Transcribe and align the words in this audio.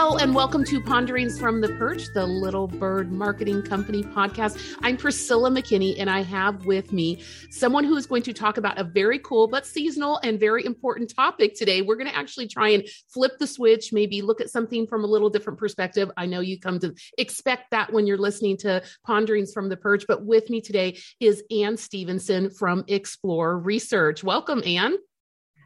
Hello, 0.00 0.16
and 0.16 0.32
welcome 0.32 0.62
to 0.62 0.80
Ponderings 0.80 1.40
from 1.40 1.60
the 1.60 1.70
Perch, 1.70 2.04
the 2.14 2.24
Little 2.24 2.68
Bird 2.68 3.10
Marketing 3.10 3.60
Company 3.62 4.04
podcast. 4.04 4.76
I'm 4.80 4.96
Priscilla 4.96 5.50
McKinney, 5.50 5.96
and 5.98 6.08
I 6.08 6.22
have 6.22 6.66
with 6.66 6.92
me 6.92 7.20
someone 7.50 7.82
who 7.82 7.96
is 7.96 8.06
going 8.06 8.22
to 8.22 8.32
talk 8.32 8.58
about 8.58 8.78
a 8.78 8.84
very 8.84 9.18
cool 9.18 9.48
but 9.48 9.66
seasonal 9.66 10.20
and 10.22 10.38
very 10.38 10.64
important 10.64 11.12
topic 11.12 11.56
today. 11.56 11.82
We're 11.82 11.96
going 11.96 12.06
to 12.06 12.14
actually 12.14 12.46
try 12.46 12.68
and 12.68 12.86
flip 13.12 13.40
the 13.40 13.46
switch, 13.48 13.92
maybe 13.92 14.22
look 14.22 14.40
at 14.40 14.50
something 14.50 14.86
from 14.86 15.02
a 15.02 15.08
little 15.08 15.30
different 15.30 15.58
perspective. 15.58 16.08
I 16.16 16.26
know 16.26 16.38
you 16.38 16.60
come 16.60 16.78
to 16.78 16.94
expect 17.18 17.72
that 17.72 17.92
when 17.92 18.06
you're 18.06 18.18
listening 18.18 18.56
to 18.58 18.84
Ponderings 19.04 19.52
from 19.52 19.68
the 19.68 19.76
Perch, 19.76 20.04
but 20.06 20.24
with 20.24 20.48
me 20.48 20.60
today 20.60 20.96
is 21.18 21.42
Anne 21.50 21.76
Stephenson 21.76 22.50
from 22.50 22.84
Explore 22.86 23.58
Research. 23.58 24.22
Welcome, 24.22 24.62
Anne. 24.64 24.96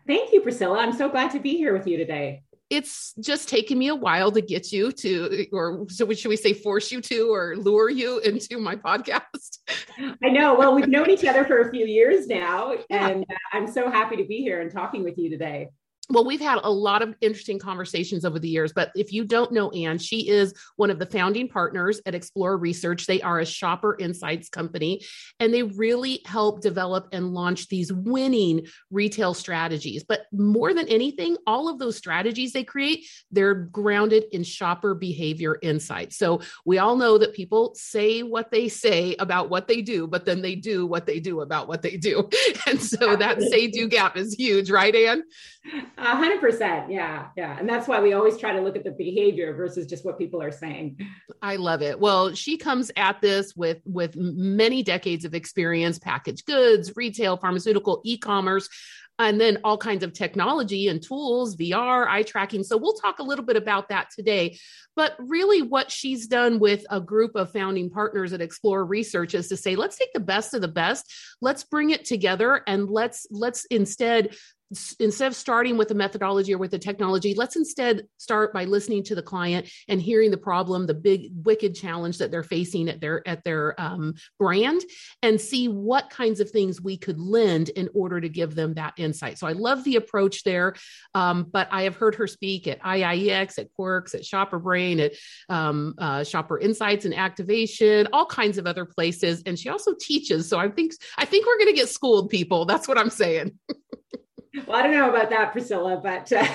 Thank 0.06 0.32
you, 0.32 0.40
Priscilla. 0.40 0.78
I'm 0.78 0.94
so 0.94 1.10
glad 1.10 1.32
to 1.32 1.38
be 1.38 1.58
here 1.58 1.74
with 1.74 1.86
you 1.86 1.98
today 1.98 2.44
it's 2.72 3.12
just 3.20 3.50
taken 3.50 3.78
me 3.78 3.88
a 3.88 3.94
while 3.94 4.32
to 4.32 4.40
get 4.40 4.72
you 4.72 4.90
to, 4.92 5.46
or 5.52 5.84
so 5.90 6.10
should 6.14 6.30
we 6.30 6.36
say, 6.36 6.54
force 6.54 6.90
you 6.90 7.02
to, 7.02 7.30
or 7.30 7.54
lure 7.54 7.90
you 7.90 8.18
into 8.20 8.58
my 8.58 8.76
podcast? 8.76 9.58
I 10.24 10.30
know. 10.30 10.54
Well, 10.54 10.74
we've 10.74 10.88
known 10.88 11.10
each 11.10 11.26
other 11.26 11.44
for 11.44 11.60
a 11.60 11.70
few 11.70 11.84
years 11.84 12.26
now, 12.26 12.72
yeah. 12.90 13.08
and 13.08 13.26
uh, 13.28 13.34
I'm 13.52 13.70
so 13.70 13.90
happy 13.90 14.16
to 14.16 14.24
be 14.24 14.38
here 14.38 14.62
and 14.62 14.70
talking 14.70 15.04
with 15.04 15.18
you 15.18 15.28
today 15.28 15.68
well, 16.10 16.24
we've 16.24 16.40
had 16.40 16.58
a 16.62 16.70
lot 16.70 17.00
of 17.00 17.14
interesting 17.20 17.58
conversations 17.58 18.24
over 18.24 18.38
the 18.38 18.48
years, 18.48 18.72
but 18.72 18.90
if 18.96 19.12
you 19.12 19.24
don't 19.24 19.52
know 19.52 19.70
Anne, 19.70 19.98
she 19.98 20.28
is 20.28 20.52
one 20.76 20.90
of 20.90 20.98
the 20.98 21.06
founding 21.06 21.48
partners 21.48 22.00
at 22.06 22.14
Explore 22.14 22.56
Research. 22.56 23.06
They 23.06 23.22
are 23.22 23.38
a 23.38 23.46
shopper 23.46 23.96
insights 23.98 24.48
company, 24.48 25.02
and 25.38 25.54
they 25.54 25.62
really 25.62 26.20
help 26.26 26.60
develop 26.60 27.08
and 27.12 27.32
launch 27.32 27.68
these 27.68 27.92
winning 27.92 28.66
retail 28.90 29.32
strategies. 29.32 30.02
But 30.02 30.26
more 30.32 30.74
than 30.74 30.88
anything, 30.88 31.36
all 31.46 31.68
of 31.68 31.78
those 31.78 31.96
strategies 31.96 32.52
they 32.52 32.64
create, 32.64 33.06
they're 33.30 33.54
grounded 33.54 34.24
in 34.32 34.42
shopper 34.42 34.94
behavior 34.94 35.56
insights. 35.62 36.16
So 36.18 36.40
we 36.66 36.78
all 36.78 36.96
know 36.96 37.16
that 37.18 37.32
people 37.32 37.74
say 37.76 38.22
what 38.22 38.50
they 38.50 38.68
say 38.68 39.14
about 39.20 39.50
what 39.50 39.68
they 39.68 39.82
do, 39.82 40.08
but 40.08 40.26
then 40.26 40.42
they 40.42 40.56
do 40.56 40.84
what 40.84 41.06
they 41.06 41.20
do 41.20 41.42
about 41.42 41.68
what 41.68 41.82
they 41.82 41.96
do. 41.96 42.28
And 42.66 42.80
so 42.80 43.16
that 43.16 43.42
say 43.42 43.66
do 43.66 43.88
gap 43.88 44.16
is 44.16 44.34
huge, 44.34 44.70
right, 44.70 44.94
Anne? 44.94 45.24
A 45.98 46.16
hundred 46.16 46.40
percent. 46.40 46.90
Yeah. 46.90 47.28
Yeah. 47.36 47.58
And 47.58 47.68
that's 47.68 47.86
why 47.86 48.00
we 48.00 48.12
always 48.12 48.38
try 48.38 48.52
to 48.52 48.60
look 48.60 48.76
at 48.76 48.84
the 48.84 48.90
behavior 48.90 49.54
versus 49.54 49.86
just 49.86 50.04
what 50.04 50.18
people 50.18 50.42
are 50.42 50.50
saying. 50.50 50.98
I 51.42 51.56
love 51.56 51.82
it. 51.82 51.98
Well, 51.98 52.34
she 52.34 52.56
comes 52.56 52.90
at 52.96 53.20
this 53.20 53.54
with, 53.54 53.78
with 53.84 54.16
many 54.16 54.82
decades 54.82 55.24
of 55.24 55.34
experience, 55.34 55.98
packaged 55.98 56.46
goods, 56.46 56.92
retail, 56.96 57.36
pharmaceutical, 57.36 58.00
e-commerce, 58.04 58.68
and 59.18 59.40
then 59.40 59.58
all 59.62 59.76
kinds 59.76 60.02
of 60.02 60.12
technology 60.12 60.88
and 60.88 61.02
tools, 61.02 61.56
VR, 61.56 62.06
eye 62.08 62.22
tracking. 62.22 62.64
So 62.64 62.76
we'll 62.76 62.94
talk 62.94 63.18
a 63.18 63.22
little 63.22 63.44
bit 63.44 63.56
about 63.56 63.88
that 63.90 64.08
today. 64.10 64.58
But 64.96 65.14
really, 65.18 65.62
what 65.62 65.90
she's 65.90 66.26
done 66.26 66.58
with 66.58 66.84
a 66.90 67.00
group 67.00 67.36
of 67.36 67.52
founding 67.52 67.90
partners 67.90 68.32
at 68.32 68.40
Explore 68.40 68.84
Research 68.84 69.34
is 69.34 69.48
to 69.48 69.56
say, 69.56 69.76
let's 69.76 69.96
take 69.96 70.12
the 70.12 70.20
best 70.20 70.54
of 70.54 70.60
the 70.60 70.68
best, 70.68 71.12
let's 71.40 71.64
bring 71.64 71.90
it 71.90 72.04
together, 72.04 72.62
and 72.66 72.90
let's 72.90 73.26
let's 73.30 73.64
instead 73.66 74.34
instead 74.98 75.26
of 75.26 75.34
starting 75.34 75.76
with 75.76 75.90
a 75.90 75.94
methodology 75.94 76.54
or 76.54 76.58
with 76.58 76.74
a 76.74 76.78
technology, 76.78 77.34
let's 77.34 77.56
instead 77.56 78.06
start 78.18 78.52
by 78.52 78.64
listening 78.64 79.02
to 79.04 79.14
the 79.14 79.22
client 79.22 79.68
and 79.88 80.00
hearing 80.00 80.30
the 80.30 80.36
problem, 80.36 80.86
the 80.86 80.94
big 80.94 81.30
wicked 81.44 81.74
challenge 81.74 82.18
that 82.18 82.30
they're 82.30 82.42
facing 82.42 82.88
at 82.88 83.00
their 83.00 83.26
at 83.26 83.44
their 83.44 83.80
um, 83.80 84.14
brand, 84.38 84.82
and 85.22 85.40
see 85.40 85.68
what 85.68 86.10
kinds 86.10 86.40
of 86.40 86.50
things 86.50 86.80
we 86.80 86.96
could 86.96 87.18
lend 87.18 87.68
in 87.70 87.88
order 87.94 88.20
to 88.20 88.28
give 88.28 88.54
them 88.54 88.74
that 88.74 88.94
insight. 88.96 89.38
So 89.38 89.46
I 89.46 89.52
love 89.52 89.84
the 89.84 89.96
approach 89.96 90.44
there, 90.44 90.74
um, 91.14 91.46
but 91.52 91.68
I 91.70 91.82
have 91.82 91.96
heard 91.96 92.14
her 92.16 92.26
speak 92.26 92.66
at 92.66 92.80
IIEX, 92.82 93.58
at 93.58 93.72
Quirks, 93.74 94.14
at 94.14 94.24
Shopper 94.24 94.58
Brain, 94.58 95.00
at 95.00 95.12
um, 95.48 95.94
uh, 95.98 96.24
Shopper 96.24 96.58
Insights 96.58 97.04
and 97.04 97.14
Activation, 97.14 98.08
all 98.12 98.26
kinds 98.26 98.58
of 98.58 98.66
other 98.66 98.84
places, 98.84 99.42
and 99.46 99.58
she 99.58 99.68
also 99.68 99.94
teaches. 100.00 100.48
So 100.48 100.58
I 100.58 100.68
think 100.68 100.92
I 101.18 101.24
think 101.24 101.46
we're 101.46 101.58
going 101.58 101.74
to 101.74 101.80
get 101.80 101.88
schooled, 101.88 102.30
people. 102.30 102.64
That's 102.64 102.88
what 102.88 102.98
I'm 102.98 103.10
saying. 103.10 103.58
well, 104.66 104.76
I 104.76 104.82
don't 104.82 104.92
know 104.92 105.10
about 105.10 105.30
that, 105.30 105.52
Priscilla, 105.52 106.00
but. 106.02 106.32
Uh, 106.32 106.46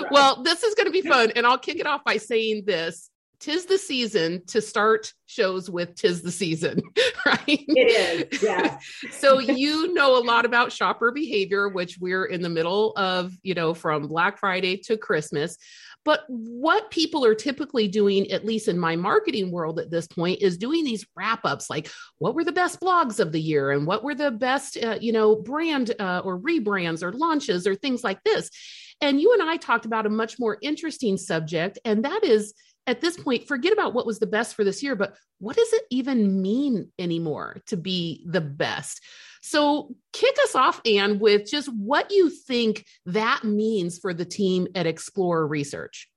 well, 0.10 0.42
this 0.42 0.62
is 0.62 0.74
going 0.74 0.86
to 0.86 0.92
be 0.92 1.02
fun. 1.02 1.32
And 1.36 1.46
I'll 1.46 1.58
kick 1.58 1.78
it 1.78 1.86
off 1.86 2.04
by 2.04 2.16
saying 2.16 2.64
this 2.66 3.10
tis 3.40 3.66
the 3.66 3.78
season 3.78 4.42
to 4.46 4.60
start 4.60 5.12
shows 5.26 5.70
with 5.70 5.94
tis 5.94 6.22
the 6.22 6.30
season 6.30 6.80
right 7.26 7.42
it 7.46 8.30
is 8.32 8.42
yeah 8.42 8.78
so 9.12 9.38
you 9.38 9.92
know 9.94 10.18
a 10.18 10.24
lot 10.24 10.44
about 10.44 10.72
shopper 10.72 11.12
behavior 11.12 11.68
which 11.68 11.98
we're 12.00 12.24
in 12.24 12.42
the 12.42 12.48
middle 12.48 12.92
of 12.96 13.32
you 13.42 13.54
know 13.54 13.74
from 13.74 14.08
black 14.08 14.38
friday 14.38 14.76
to 14.76 14.96
christmas 14.96 15.56
but 16.04 16.24
what 16.28 16.90
people 16.90 17.24
are 17.24 17.34
typically 17.34 17.88
doing, 17.88 18.30
at 18.30 18.44
least 18.44 18.68
in 18.68 18.78
my 18.78 18.96
marketing 18.96 19.50
world 19.50 19.78
at 19.78 19.90
this 19.90 20.06
point, 20.06 20.42
is 20.42 20.56
doing 20.56 20.84
these 20.84 21.06
wrap 21.16 21.44
ups 21.44 21.68
like 21.68 21.90
what 22.18 22.34
were 22.34 22.44
the 22.44 22.52
best 22.52 22.80
blogs 22.80 23.20
of 23.20 23.32
the 23.32 23.40
year 23.40 23.70
and 23.70 23.86
what 23.86 24.02
were 24.02 24.14
the 24.14 24.30
best, 24.30 24.82
uh, 24.82 24.98
you 25.00 25.12
know, 25.12 25.36
brand 25.36 25.94
uh, 25.98 26.22
or 26.24 26.38
rebrands 26.38 27.02
or 27.02 27.12
launches 27.12 27.66
or 27.66 27.74
things 27.74 28.02
like 28.02 28.22
this. 28.24 28.50
And 29.00 29.20
you 29.20 29.32
and 29.32 29.42
I 29.42 29.56
talked 29.56 29.84
about 29.84 30.06
a 30.06 30.10
much 30.10 30.38
more 30.40 30.58
interesting 30.62 31.16
subject, 31.16 31.78
and 31.84 32.04
that 32.04 32.24
is 32.24 32.54
at 32.88 33.02
this 33.02 33.18
point, 33.18 33.46
forget 33.46 33.74
about 33.74 33.92
what 33.92 34.06
was 34.06 34.18
the 34.18 34.26
best 34.26 34.54
for 34.54 34.64
this 34.64 34.82
year, 34.82 34.96
but 34.96 35.14
what 35.40 35.56
does 35.56 35.72
it 35.74 35.82
even 35.90 36.40
mean 36.40 36.90
anymore 36.98 37.58
to 37.66 37.76
be 37.76 38.24
the 38.26 38.40
best? 38.40 39.02
So, 39.42 39.94
kick 40.12 40.36
us 40.44 40.54
off, 40.54 40.80
Anne, 40.84 41.18
with 41.18 41.50
just 41.50 41.68
what 41.72 42.10
you 42.10 42.30
think 42.30 42.84
that 43.06 43.44
means 43.44 43.98
for 43.98 44.12
the 44.12 44.24
team 44.24 44.68
at 44.74 44.86
Explorer 44.86 45.46
Research. 45.46 46.08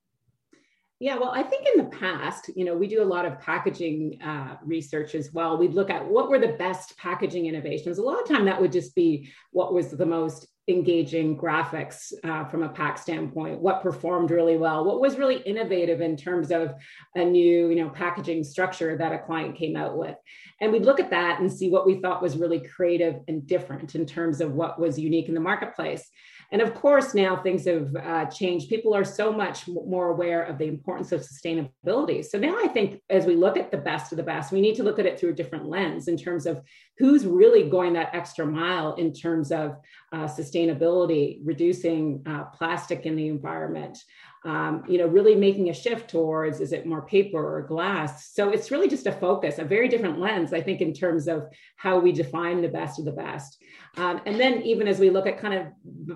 Yeah, 1.01 1.17
well, 1.17 1.31
I 1.33 1.41
think 1.41 1.65
in 1.67 1.83
the 1.83 1.89
past, 1.89 2.51
you 2.55 2.63
know, 2.63 2.75
we 2.75 2.87
do 2.87 3.01
a 3.01 3.03
lot 3.03 3.25
of 3.25 3.39
packaging 3.39 4.21
uh, 4.21 4.57
research 4.63 5.15
as 5.15 5.33
well. 5.33 5.57
We'd 5.57 5.73
look 5.73 5.89
at 5.89 6.07
what 6.07 6.29
were 6.29 6.37
the 6.37 6.55
best 6.59 6.95
packaging 6.95 7.47
innovations. 7.47 7.97
A 7.97 8.03
lot 8.03 8.21
of 8.21 8.27
time 8.27 8.45
that 8.45 8.61
would 8.61 8.71
just 8.71 8.93
be 8.93 9.31
what 9.49 9.73
was 9.73 9.89
the 9.89 10.05
most 10.05 10.45
engaging 10.67 11.37
graphics 11.37 12.13
uh, 12.23 12.45
from 12.45 12.63
a 12.63 12.69
pack 12.69 12.97
standpoint, 12.97 13.59
what 13.59 13.81
performed 13.81 14.29
really 14.29 14.57
well, 14.57 14.85
what 14.85 15.01
was 15.01 15.17
really 15.17 15.37
innovative 15.37 16.01
in 16.01 16.15
terms 16.15 16.51
of 16.51 16.73
a 17.15 17.25
new, 17.25 17.69
you 17.69 17.75
know, 17.75 17.89
packaging 17.89 18.43
structure 18.43 18.95
that 18.97 19.11
a 19.11 19.19
client 19.19 19.57
came 19.57 19.75
out 19.75 19.97
with. 19.97 20.15
And 20.59 20.71
we'd 20.71 20.85
look 20.85 20.99
at 20.99 21.09
that 21.09 21.39
and 21.39 21.51
see 21.51 21.69
what 21.69 21.87
we 21.87 21.95
thought 21.95 22.21
was 22.21 22.37
really 22.37 22.59
creative 22.59 23.15
and 23.27 23.45
different 23.45 23.95
in 23.95 24.05
terms 24.05 24.39
of 24.39 24.53
what 24.53 24.79
was 24.79 24.99
unique 24.99 25.27
in 25.27 25.33
the 25.33 25.39
marketplace. 25.39 26.07
And 26.51 26.61
of 26.61 26.73
course, 26.75 27.13
now 27.13 27.37
things 27.37 27.65
have 27.65 27.95
uh, 27.95 28.25
changed. 28.25 28.69
People 28.69 28.93
are 28.93 29.05
so 29.05 29.31
much 29.31 29.67
more 29.67 30.09
aware 30.09 30.43
of 30.43 30.57
the 30.57 30.65
importance 30.65 31.13
of 31.13 31.21
sustainability. 31.21 32.25
So 32.25 32.37
now 32.37 32.57
I 32.61 32.67
think 32.67 33.01
as 33.09 33.25
we 33.25 33.35
look 33.35 33.55
at 33.55 33.71
the 33.71 33.77
best 33.77 34.11
of 34.11 34.17
the 34.17 34.23
best, 34.23 34.51
we 34.51 34.59
need 34.59 34.75
to 34.75 34.83
look 34.83 34.99
at 34.99 35.05
it 35.05 35.17
through 35.17 35.29
a 35.29 35.35
different 35.35 35.67
lens 35.67 36.09
in 36.09 36.17
terms 36.17 36.45
of 36.45 36.61
who's 36.97 37.25
really 37.25 37.69
going 37.69 37.93
that 37.93 38.13
extra 38.13 38.45
mile 38.45 38.95
in 38.95 39.13
terms 39.13 39.51
of 39.51 39.77
uh, 40.11 40.25
sustainability, 40.25 41.39
reducing 41.43 42.21
uh, 42.27 42.43
plastic 42.53 43.05
in 43.05 43.15
the 43.15 43.27
environment, 43.27 43.97
um, 44.43 44.83
you 44.87 44.97
know, 44.97 45.05
really 45.05 45.35
making 45.35 45.69
a 45.69 45.73
shift 45.73 46.09
towards 46.09 46.61
is 46.61 46.73
it 46.73 46.87
more 46.87 47.03
paper 47.03 47.57
or 47.57 47.61
glass? 47.61 48.33
So 48.33 48.49
it's 48.49 48.71
really 48.71 48.87
just 48.87 49.05
a 49.05 49.11
focus, 49.11 49.59
a 49.59 49.63
very 49.63 49.87
different 49.87 50.19
lens, 50.19 50.51
I 50.51 50.61
think, 50.61 50.81
in 50.81 50.93
terms 50.93 51.27
of 51.27 51.47
how 51.75 51.99
we 51.99 52.11
define 52.11 52.61
the 52.61 52.67
best 52.67 52.97
of 52.97 53.05
the 53.05 53.11
best. 53.11 53.57
Um, 53.97 54.21
and 54.25 54.39
then 54.39 54.63
even 54.63 54.87
as 54.87 54.99
we 54.99 55.11
look 55.11 55.27
at 55.27 55.39
kind 55.39 55.53
of 55.53 55.67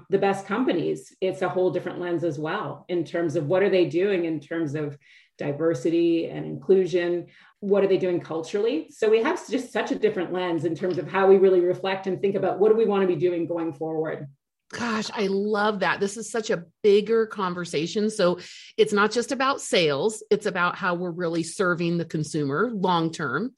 the 0.09 0.17
best 0.25 0.47
companies, 0.47 1.15
it's 1.21 1.43
a 1.43 1.49
whole 1.49 1.69
different 1.69 1.99
lens 1.99 2.23
as 2.23 2.39
well 2.39 2.83
in 2.89 3.03
terms 3.03 3.35
of 3.35 3.45
what 3.45 3.61
are 3.61 3.69
they 3.69 3.85
doing 3.85 4.25
in 4.25 4.39
terms 4.39 4.73
of 4.73 4.97
diversity 5.37 6.29
and 6.29 6.47
inclusion 6.47 7.27
what 7.59 7.83
are 7.83 7.87
they 7.87 7.97
doing 7.97 8.19
culturally 8.19 8.87
so 8.89 9.09
we 9.09 9.21
have 9.21 9.37
just 9.49 9.71
such 9.71 9.91
a 9.91 9.99
different 9.99 10.31
lens 10.31 10.63
in 10.63 10.73
terms 10.73 10.97
of 10.97 11.11
how 11.11 11.27
we 11.27 11.37
really 11.37 11.59
reflect 11.59 12.07
and 12.07 12.21
think 12.21 12.35
about 12.35 12.57
what 12.57 12.69
do 12.69 12.75
we 12.77 12.85
want 12.85 13.01
to 13.01 13.07
be 13.07 13.17
doing 13.27 13.45
going 13.45 13.73
forward 13.73 14.27
Gosh, 14.71 15.11
I 15.13 15.27
love 15.27 15.81
that. 15.81 15.99
This 15.99 16.17
is 16.17 16.31
such 16.31 16.49
a 16.49 16.63
bigger 16.81 17.27
conversation. 17.27 18.09
So 18.09 18.39
it's 18.77 18.91
not 18.91 19.11
just 19.11 19.31
about 19.31 19.61
sales, 19.61 20.23
it's 20.31 20.47
about 20.47 20.75
how 20.75 20.95
we're 20.95 21.11
really 21.11 21.43
serving 21.43 21.97
the 21.97 22.03
consumer 22.03 22.71
long 22.73 23.11
term. 23.11 23.53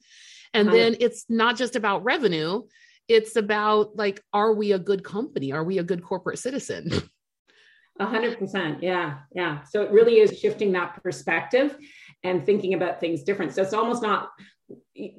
And 0.52 0.68
uh-huh. 0.68 0.76
then 0.76 0.96
it's 1.00 1.24
not 1.28 1.56
just 1.56 1.76
about 1.76 2.04
revenue, 2.04 2.62
it's 3.08 3.36
about 3.36 3.96
like, 3.96 4.22
are 4.32 4.52
we 4.52 4.72
a 4.72 4.78
good 4.78 5.02
company? 5.02 5.52
Are 5.52 5.64
we 5.64 5.78
a 5.78 5.82
good 5.82 6.02
corporate 6.02 6.38
citizen? 6.38 6.90
A 8.00 8.06
hundred 8.06 8.38
percent. 8.38 8.80
Yeah. 8.80 9.18
Yeah. 9.34 9.64
So 9.64 9.82
it 9.82 9.90
really 9.90 10.20
is 10.20 10.38
shifting 10.38 10.70
that 10.70 11.02
perspective 11.02 11.76
and 12.22 12.46
thinking 12.46 12.74
about 12.74 13.00
things 13.00 13.24
different. 13.24 13.52
So 13.52 13.62
it's 13.62 13.74
almost 13.74 14.02
not 14.02 14.30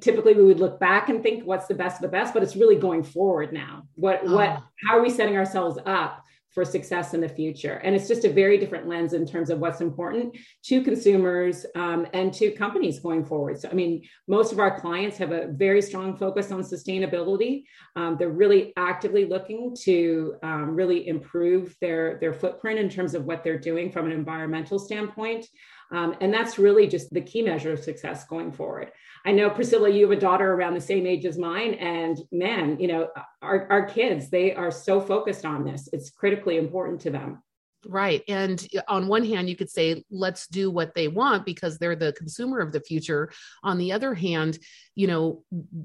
typically 0.00 0.32
we 0.32 0.44
would 0.44 0.60
look 0.60 0.80
back 0.80 1.10
and 1.10 1.22
think 1.22 1.44
what's 1.44 1.66
the 1.66 1.74
best 1.74 1.96
of 1.96 2.02
the 2.02 2.08
best, 2.08 2.32
but 2.32 2.42
it's 2.42 2.56
really 2.56 2.76
going 2.76 3.02
forward 3.02 3.52
now. 3.52 3.82
What, 3.96 4.22
oh. 4.24 4.34
what, 4.34 4.48
ah. 4.48 4.66
how 4.86 4.96
are 4.96 5.02
we 5.02 5.10
setting 5.10 5.36
ourselves 5.36 5.78
up 5.84 6.24
for 6.52 6.64
success 6.64 7.14
in 7.14 7.20
the 7.20 7.28
future. 7.28 7.74
And 7.84 7.94
it's 7.94 8.08
just 8.08 8.24
a 8.24 8.32
very 8.32 8.58
different 8.58 8.88
lens 8.88 9.12
in 9.12 9.24
terms 9.24 9.50
of 9.50 9.60
what's 9.60 9.80
important 9.80 10.36
to 10.64 10.82
consumers 10.82 11.64
um, 11.76 12.06
and 12.12 12.32
to 12.34 12.50
companies 12.50 12.98
going 12.98 13.24
forward. 13.24 13.58
So, 13.60 13.68
I 13.70 13.74
mean, 13.74 14.02
most 14.26 14.52
of 14.52 14.58
our 14.58 14.80
clients 14.80 15.16
have 15.18 15.32
a 15.32 15.48
very 15.48 15.80
strong 15.80 16.16
focus 16.16 16.50
on 16.50 16.62
sustainability. 16.62 17.64
Um, 17.94 18.16
they're 18.18 18.30
really 18.30 18.72
actively 18.76 19.26
looking 19.26 19.76
to 19.82 20.34
um, 20.42 20.74
really 20.74 21.06
improve 21.06 21.76
their, 21.80 22.18
their 22.20 22.34
footprint 22.34 22.78
in 22.78 22.88
terms 22.88 23.14
of 23.14 23.24
what 23.24 23.44
they're 23.44 23.58
doing 23.58 23.92
from 23.92 24.06
an 24.06 24.12
environmental 24.12 24.78
standpoint. 24.78 25.46
Um, 25.92 26.16
and 26.20 26.32
that's 26.32 26.58
really 26.58 26.86
just 26.86 27.12
the 27.12 27.20
key 27.20 27.42
measure 27.42 27.72
of 27.72 27.80
success 27.80 28.24
going 28.24 28.52
forward. 28.52 28.92
I 29.24 29.32
know 29.32 29.50
Priscilla, 29.50 29.90
you 29.90 30.08
have 30.08 30.16
a 30.16 30.20
daughter 30.20 30.52
around 30.52 30.74
the 30.74 30.80
same 30.80 31.06
age 31.06 31.26
as 31.26 31.36
mine, 31.36 31.74
and 31.74 32.18
man, 32.32 32.78
you 32.78 32.88
know, 32.88 33.08
our, 33.42 33.66
our 33.70 33.84
kids, 33.86 34.30
they 34.30 34.54
are 34.54 34.70
so 34.70 35.00
focused 35.00 35.44
on 35.44 35.64
this. 35.64 35.88
It's 35.92 36.10
critically 36.10 36.56
important 36.56 37.00
to 37.02 37.10
them. 37.10 37.42
Right. 37.86 38.22
And 38.28 38.66
on 38.88 39.08
one 39.08 39.24
hand, 39.24 39.48
you 39.48 39.56
could 39.56 39.70
say, 39.70 40.04
let's 40.10 40.46
do 40.46 40.70
what 40.70 40.94
they 40.94 41.08
want 41.08 41.46
because 41.46 41.78
they're 41.78 41.96
the 41.96 42.12
consumer 42.12 42.58
of 42.58 42.72
the 42.72 42.80
future. 42.80 43.32
On 43.62 43.78
the 43.78 43.92
other 43.92 44.12
hand, 44.12 44.58
you 44.94 45.06
know, 45.06 45.44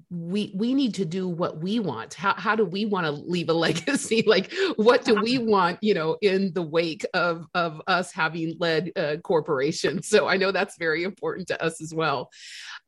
we 0.10 0.54
we 0.56 0.74
need 0.74 0.96
to 0.96 1.06
do 1.06 1.30
what 1.30 1.62
we 1.62 1.80
want. 1.80 2.14
How, 2.14 2.34
how 2.34 2.56
do 2.56 2.66
we 2.66 2.86
want 2.86 3.06
to 3.06 3.12
leave 3.12 3.48
a 3.48 3.54
legacy? 3.68 4.24
like, 4.28 4.52
what 4.76 5.06
do 5.06 5.16
we 5.16 5.38
want, 5.38 5.80
you 5.82 5.94
know, 5.94 6.18
in 6.22 6.52
the 6.54 6.62
wake 6.62 7.06
of, 7.14 7.46
of 7.54 7.82
us 7.88 8.12
having 8.12 8.58
led 8.60 8.92
uh, 8.98 9.18
corporations? 9.24 10.10
So 10.10 10.28
I 10.28 10.36
know 10.36 10.52
that's 10.52 10.78
very 10.78 11.04
important 11.04 11.48
to 11.48 11.64
us 11.64 11.82
as 11.82 11.94
well. 11.94 12.30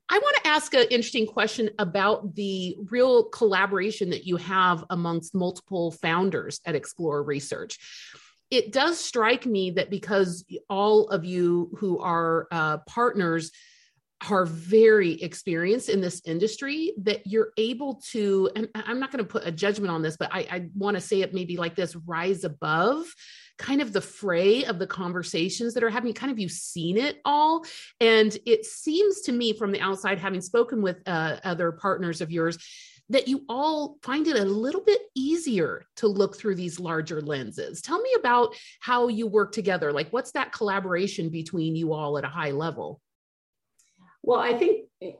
I 0.09 0.19
want 0.19 0.37
to 0.37 0.47
ask 0.47 0.73
an 0.73 0.87
interesting 0.89 1.27
question 1.27 1.69
about 1.79 2.35
the 2.35 2.77
real 2.89 3.25
collaboration 3.25 4.09
that 4.11 4.25
you 4.25 4.37
have 4.37 4.85
amongst 4.89 5.35
multiple 5.35 5.91
founders 5.91 6.61
at 6.65 6.75
Explore 6.75 7.23
Research 7.23 7.77
it 8.49 8.71
does 8.71 8.99
strike 8.99 9.45
me 9.45 9.71
that 9.71 9.89
because 9.89 10.45
all 10.69 11.07
of 11.09 11.25
you 11.25 11.71
who 11.77 11.99
are 11.99 12.47
uh, 12.51 12.77
partners 12.79 13.51
are 14.29 14.45
very 14.45 15.21
experienced 15.21 15.89
in 15.89 16.01
this 16.01 16.21
industry 16.25 16.91
that 16.97 17.27
you're 17.27 17.51
able 17.57 18.01
to 18.11 18.49
and 18.55 18.67
i'm 18.73 18.99
not 18.99 19.11
going 19.11 19.23
to 19.23 19.29
put 19.29 19.45
a 19.45 19.51
judgment 19.51 19.91
on 19.91 20.01
this 20.01 20.17
but 20.17 20.33
i, 20.33 20.39
I 20.49 20.65
want 20.75 20.97
to 20.97 21.01
say 21.01 21.21
it 21.21 21.35
maybe 21.35 21.55
like 21.55 21.75
this 21.75 21.95
rise 21.95 22.43
above 22.43 23.05
kind 23.57 23.81
of 23.81 23.91
the 23.91 24.01
fray 24.01 24.65
of 24.65 24.79
the 24.79 24.87
conversations 24.87 25.73
that 25.73 25.83
are 25.83 25.89
happening. 25.89 26.13
Kind 26.13 26.31
of 26.31 26.39
you've 26.39 26.51
seen 26.51 26.97
it 26.97 27.19
all. 27.25 27.65
And 27.99 28.37
it 28.45 28.65
seems 28.65 29.21
to 29.21 29.31
me 29.31 29.53
from 29.53 29.71
the 29.71 29.81
outside 29.81 30.19
having 30.19 30.41
spoken 30.41 30.81
with 30.81 31.01
uh, 31.07 31.37
other 31.43 31.71
partners 31.71 32.21
of 32.21 32.31
yours 32.31 32.57
that 33.09 33.27
you 33.27 33.43
all 33.47 33.97
find 34.01 34.27
it 34.27 34.35
a 34.35 34.45
little 34.45 34.81
bit 34.81 35.01
easier 35.15 35.85
to 35.97 36.07
look 36.07 36.37
through 36.37 36.55
these 36.55 36.79
larger 36.79 37.21
lenses. 37.21 37.81
Tell 37.81 37.99
me 37.99 38.09
about 38.19 38.55
how 38.79 39.07
you 39.07 39.27
work 39.27 39.51
together. 39.51 39.93
Like, 39.93 40.09
what's 40.11 40.31
that 40.31 40.51
collaboration 40.51 41.29
between 41.29 41.75
you 41.75 41.93
all 41.93 42.17
at 42.17 42.25
a 42.25 42.29
high 42.29 42.51
level? 42.51 43.01
Well, 44.23 44.39
I 44.39 44.57
think 44.57 44.87
eh, 45.01 45.13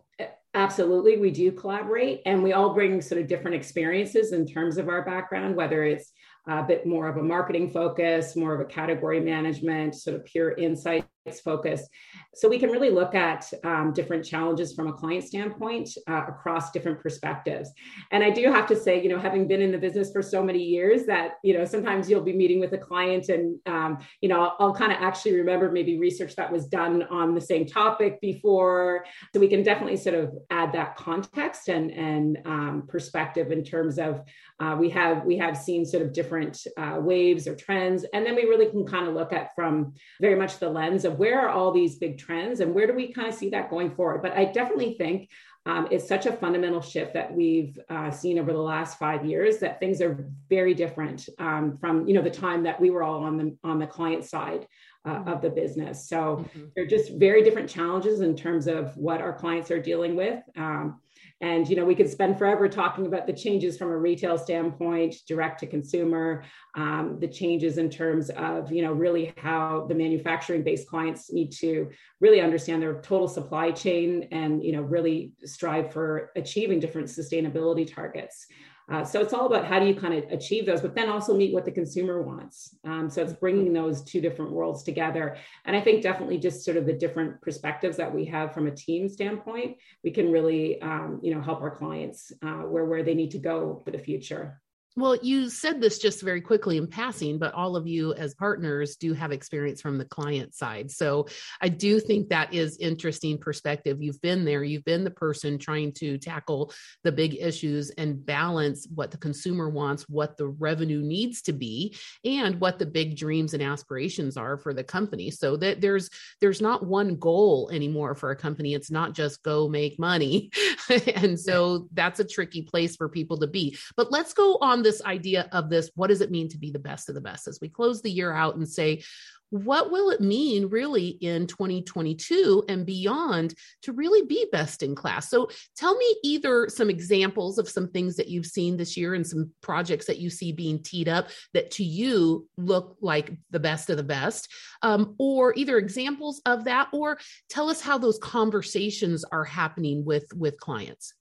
absolutely 0.53 1.17
we 1.17 1.31
do 1.31 1.51
collaborate 1.51 2.21
and 2.25 2.43
we 2.43 2.53
all 2.53 2.73
bring 2.73 3.01
sort 3.01 3.21
of 3.21 3.27
different 3.27 3.55
experiences 3.55 4.33
in 4.33 4.45
terms 4.45 4.77
of 4.77 4.89
our 4.89 5.05
background, 5.05 5.55
whether 5.55 5.83
it's 5.83 6.11
a 6.47 6.63
bit 6.63 6.85
more 6.85 7.07
of 7.07 7.17
a 7.17 7.23
marketing 7.23 7.69
focus, 7.69 8.35
more 8.35 8.53
of 8.53 8.61
a 8.61 8.65
category 8.65 9.19
management, 9.19 9.95
sort 9.95 10.15
of 10.15 10.25
pure 10.25 10.51
insight 10.51 11.05
focus. 11.35 11.87
So 12.33 12.47
we 12.47 12.59
can 12.59 12.69
really 12.69 12.89
look 12.89 13.15
at 13.15 13.51
um, 13.63 13.93
different 13.93 14.23
challenges 14.25 14.73
from 14.73 14.87
a 14.87 14.93
client 14.93 15.23
standpoint 15.23 15.89
uh, 16.07 16.23
across 16.27 16.71
different 16.71 17.01
perspectives. 17.01 17.71
And 18.11 18.23
I 18.23 18.29
do 18.29 18.51
have 18.51 18.67
to 18.67 18.75
say, 18.75 19.01
you 19.01 19.09
know, 19.09 19.19
having 19.19 19.47
been 19.47 19.61
in 19.61 19.71
the 19.71 19.77
business 19.77 20.11
for 20.11 20.21
so 20.21 20.43
many 20.43 20.63
years 20.63 21.05
that, 21.05 21.33
you 21.43 21.57
know, 21.57 21.65
sometimes 21.65 22.09
you'll 22.09 22.21
be 22.21 22.33
meeting 22.33 22.59
with 22.59 22.73
a 22.73 22.77
client 22.77 23.29
and, 23.29 23.59
um, 23.65 23.99
you 24.21 24.29
know, 24.29 24.41
I'll, 24.41 24.55
I'll 24.59 24.73
kind 24.73 24.91
of 24.91 24.99
actually 25.01 25.35
remember 25.35 25.71
maybe 25.71 25.99
research 25.99 26.35
that 26.35 26.51
was 26.51 26.67
done 26.67 27.03
on 27.03 27.33
the 27.33 27.41
same 27.41 27.65
topic 27.65 28.21
before. 28.21 29.05
So 29.33 29.39
we 29.39 29.47
can 29.47 29.63
definitely 29.63 29.97
sort 29.97 30.15
of 30.15 30.35
add 30.49 30.71
that 30.73 30.95
context 30.95 31.69
and, 31.69 31.91
and 31.91 32.37
um, 32.45 32.83
perspective 32.87 33.51
in 33.51 33.63
terms 33.63 33.99
of 33.99 34.21
uh, 34.59 34.75
we 34.79 34.89
have 34.89 35.23
we 35.23 35.37
have 35.37 35.55
seen 35.55 35.85
sort 35.85 36.03
of 36.03 36.13
different 36.13 36.65
uh, 36.77 36.97
waves 36.99 37.47
or 37.47 37.55
trends. 37.55 38.05
And 38.13 38.25
then 38.25 38.35
we 38.35 38.43
really 38.43 38.67
can 38.67 38.85
kind 38.85 39.07
of 39.07 39.13
look 39.13 39.31
at 39.33 39.53
from 39.55 39.93
very 40.19 40.35
much 40.35 40.57
the 40.57 40.69
lens 40.69 41.05
of 41.05 41.16
where 41.17 41.39
are 41.41 41.49
all 41.49 41.71
these 41.71 41.97
big 41.97 42.17
trends 42.17 42.59
and 42.59 42.73
where 42.73 42.87
do 42.87 42.93
we 42.93 43.11
kind 43.11 43.27
of 43.27 43.33
see 43.33 43.49
that 43.49 43.69
going 43.69 43.91
forward? 43.95 44.21
But 44.21 44.33
I 44.33 44.45
definitely 44.45 44.95
think 44.97 45.29
um, 45.65 45.87
it's 45.91 46.07
such 46.07 46.25
a 46.25 46.31
fundamental 46.31 46.79
shift 46.79 47.13
that 47.13 47.33
we've 47.33 47.77
uh, 47.89 48.09
seen 48.09 48.39
over 48.39 48.53
the 48.53 48.59
last 48.59 48.97
five 48.97 49.25
years 49.25 49.57
that 49.57 49.81
things 49.81 50.01
are 50.01 50.25
very 50.49 50.73
different 50.73 51.27
um, 51.39 51.77
from 51.77 52.07
you 52.07 52.13
know 52.13 52.21
the 52.21 52.31
time 52.31 52.63
that 52.63 52.79
we 52.79 52.89
were 52.89 53.03
all 53.03 53.23
on 53.23 53.37
the 53.37 53.57
on 53.65 53.77
the 53.77 53.87
client 53.87 54.23
side 54.23 54.65
uh, 55.05 55.15
mm-hmm. 55.15 55.27
of 55.27 55.41
the 55.41 55.49
business. 55.49 56.07
So 56.07 56.17
mm-hmm. 56.17 56.65
they're 56.73 56.85
just 56.85 57.11
very 57.13 57.43
different 57.43 57.69
challenges 57.69 58.21
in 58.21 58.35
terms 58.35 58.67
of 58.67 58.95
what 58.95 59.21
our 59.21 59.33
clients 59.33 59.69
are 59.69 59.81
dealing 59.81 60.15
with. 60.15 60.41
Um, 60.55 61.01
and 61.39 61.69
you 61.69 61.75
know, 61.75 61.85
we 61.85 61.93
could 61.93 62.09
spend 62.09 62.37
forever 62.37 62.67
talking 62.67 63.05
about 63.05 63.27
the 63.27 63.33
changes 63.33 63.77
from 63.77 63.89
a 63.89 63.97
retail 63.97 64.37
standpoint, 64.39 65.15
direct 65.27 65.59
to 65.59 65.67
consumer, 65.67 66.43
um, 66.75 67.17
the 67.19 67.27
changes 67.27 67.77
in 67.77 67.89
terms 67.89 68.31
of 68.31 68.71
you 68.71 68.81
know 68.81 68.91
really 68.91 69.33
how 69.37 69.85
the 69.87 69.95
manufacturing-based 69.95 70.87
clients 70.87 71.31
need 71.31 71.51
to 71.51 71.89
really 72.19 72.41
understand 72.41 72.81
their 72.81 73.01
total 73.01 73.27
supply 73.27 73.69
chain 73.69 74.27
and 74.31 74.63
you 74.63 74.71
know 74.71 74.81
really 74.81 75.33
strive 75.43 75.93
for 75.93 76.31
achieving 76.35 76.79
different 76.79 77.07
sustainability 77.07 77.91
targets. 77.93 78.47
Uh, 78.89 79.03
so 79.03 79.19
it's 79.19 79.33
all 79.33 79.47
about 79.47 79.65
how 79.65 79.79
do 79.79 79.85
you 79.85 79.93
kind 79.93 80.13
of 80.13 80.31
achieve 80.31 80.65
those, 80.65 80.81
but 80.81 80.95
then 80.95 81.09
also 81.09 81.35
meet 81.35 81.53
what 81.53 81.65
the 81.65 81.71
consumer 81.71 82.21
wants. 82.21 82.75
Um, 82.85 83.09
so 83.09 83.21
it's 83.21 83.33
bringing 83.33 83.73
those 83.73 84.01
two 84.03 84.21
different 84.21 84.51
worlds 84.51 84.83
together. 84.83 85.35
And 85.65 85.75
I 85.75 85.81
think 85.81 86.03
definitely 86.03 86.37
just 86.37 86.63
sort 86.63 86.77
of 86.77 86.85
the 86.85 86.93
different 86.93 87.41
perspectives 87.41 87.97
that 87.97 88.13
we 88.13 88.23
have 88.25 88.53
from 88.53 88.67
a 88.67 88.71
team 88.71 89.09
standpoint, 89.09 89.77
we 90.03 90.11
can 90.11 90.31
really, 90.31 90.81
um, 90.81 91.19
you 91.21 91.35
know, 91.35 91.41
help 91.41 91.61
our 91.61 91.75
clients 91.75 92.31
uh, 92.41 92.63
where 92.63 92.85
where 92.85 93.03
they 93.03 93.13
need 93.13 93.31
to 93.31 93.39
go 93.39 93.81
for 93.83 93.91
the 93.91 93.99
future. 93.99 94.61
Well, 94.97 95.15
you 95.21 95.51
said 95.51 95.79
this 95.79 95.99
just 95.99 96.23
very 96.23 96.41
quickly 96.41 96.77
in 96.77 96.87
passing, 96.87 97.37
but 97.37 97.53
all 97.53 97.75
of 97.75 97.85
you 97.85 98.15
as 98.15 98.33
partners 98.33 98.95
do 98.95 99.13
have 99.13 99.31
experience 99.31 99.79
from 99.79 99.99
the 99.99 100.05
client 100.05 100.55
side. 100.55 100.89
So 100.89 101.27
I 101.61 101.69
do 101.69 101.99
think 101.99 102.29
that 102.29 102.51
is 102.51 102.79
interesting 102.79 103.37
perspective. 103.37 104.01
You've 104.01 104.19
been 104.21 104.43
there, 104.43 104.63
you've 104.63 104.85
been 104.85 105.03
the 105.03 105.11
person 105.11 105.59
trying 105.59 105.91
to 105.97 106.17
tackle 106.17 106.73
the 107.03 107.11
big 107.11 107.35
issues 107.39 107.91
and 107.91 108.25
balance 108.25 108.87
what 108.95 109.11
the 109.11 109.17
consumer 109.17 109.69
wants, 109.69 110.09
what 110.09 110.35
the 110.35 110.47
revenue 110.47 111.03
needs 111.03 111.43
to 111.43 111.53
be, 111.53 111.95
and 112.25 112.59
what 112.59 112.79
the 112.79 112.85
big 112.87 113.15
dreams 113.15 113.53
and 113.53 113.61
aspirations 113.61 114.35
are 114.35 114.57
for 114.57 114.73
the 114.73 114.83
company. 114.83 115.29
So 115.29 115.57
that 115.57 115.79
there's 115.79 116.09
there's 116.41 116.59
not 116.59 116.87
one 116.87 117.17
goal 117.17 117.69
anymore 117.71 118.15
for 118.15 118.31
a 118.31 118.35
company. 118.35 118.73
It's 118.73 118.89
not 118.89 119.13
just 119.13 119.43
go 119.43 119.69
make 119.69 119.99
money. 119.99 120.49
and 121.15 121.39
so 121.39 121.87
that's 121.93 122.19
a 122.19 122.25
tricky 122.25 122.63
place 122.63 122.95
for 122.95 123.07
people 123.07 123.37
to 123.37 123.47
be. 123.47 123.77
But 123.95 124.11
let's 124.11 124.33
go 124.33 124.57
on 124.59 124.86
this 124.87 125.01
idea 125.03 125.49
of 125.51 125.69
this 125.69 125.91
what 125.95 126.07
does 126.07 126.21
it 126.21 126.31
mean 126.31 126.47
to 126.47 126.57
be 126.57 126.71
the 126.71 126.79
best 126.79 127.09
of 127.09 127.15
the 127.15 127.21
best? 127.21 127.47
As 127.47 127.59
we 127.61 127.67
close 127.67 128.01
the 128.01 128.11
year 128.11 128.31
out 128.31 128.55
and 128.55 128.67
say 128.67 129.03
what 129.49 129.91
will 129.91 130.09
it 130.09 130.19
mean 130.19 130.67
really 130.67 131.07
in 131.07 131.47
2022 131.47 132.65
and 132.67 132.85
beyond 132.85 133.53
to 133.81 133.93
really 133.93 134.25
be 134.25 134.45
best 134.51 134.83
in 134.83 134.93
class? 134.93 135.29
So 135.29 135.49
tell 135.75 135.95
me 135.95 136.15
either 136.23 136.67
some 136.67 136.89
examples 136.89 137.57
of 137.57 137.69
some 137.69 137.89
things 137.89 138.17
that 138.17 138.27
you've 138.27 138.45
seen 138.45 138.75
this 138.75 138.97
year 138.97 139.13
and 139.13 139.25
some 139.25 139.51
projects 139.61 140.05
that 140.07 140.17
you 140.17 140.29
see 140.29 140.51
being 140.51 140.83
teed 140.83 141.07
up 141.07 141.29
that 141.53 141.71
to 141.71 141.83
you 141.83 142.47
look 142.57 142.97
like 143.01 143.37
the 143.51 143.59
best 143.59 143.89
of 143.89 143.97
the 143.97 144.03
best 144.03 144.49
um, 144.81 145.15
or 145.17 145.53
either 145.55 145.77
examples 145.77 146.41
of 146.45 146.65
that 146.65 146.89
or 146.91 147.17
tell 147.49 147.69
us 147.69 147.79
how 147.79 147.97
those 147.97 148.19
conversations 148.19 149.23
are 149.31 149.45
happening 149.45 150.03
with 150.03 150.27
with 150.35 150.59
clients 150.59 151.13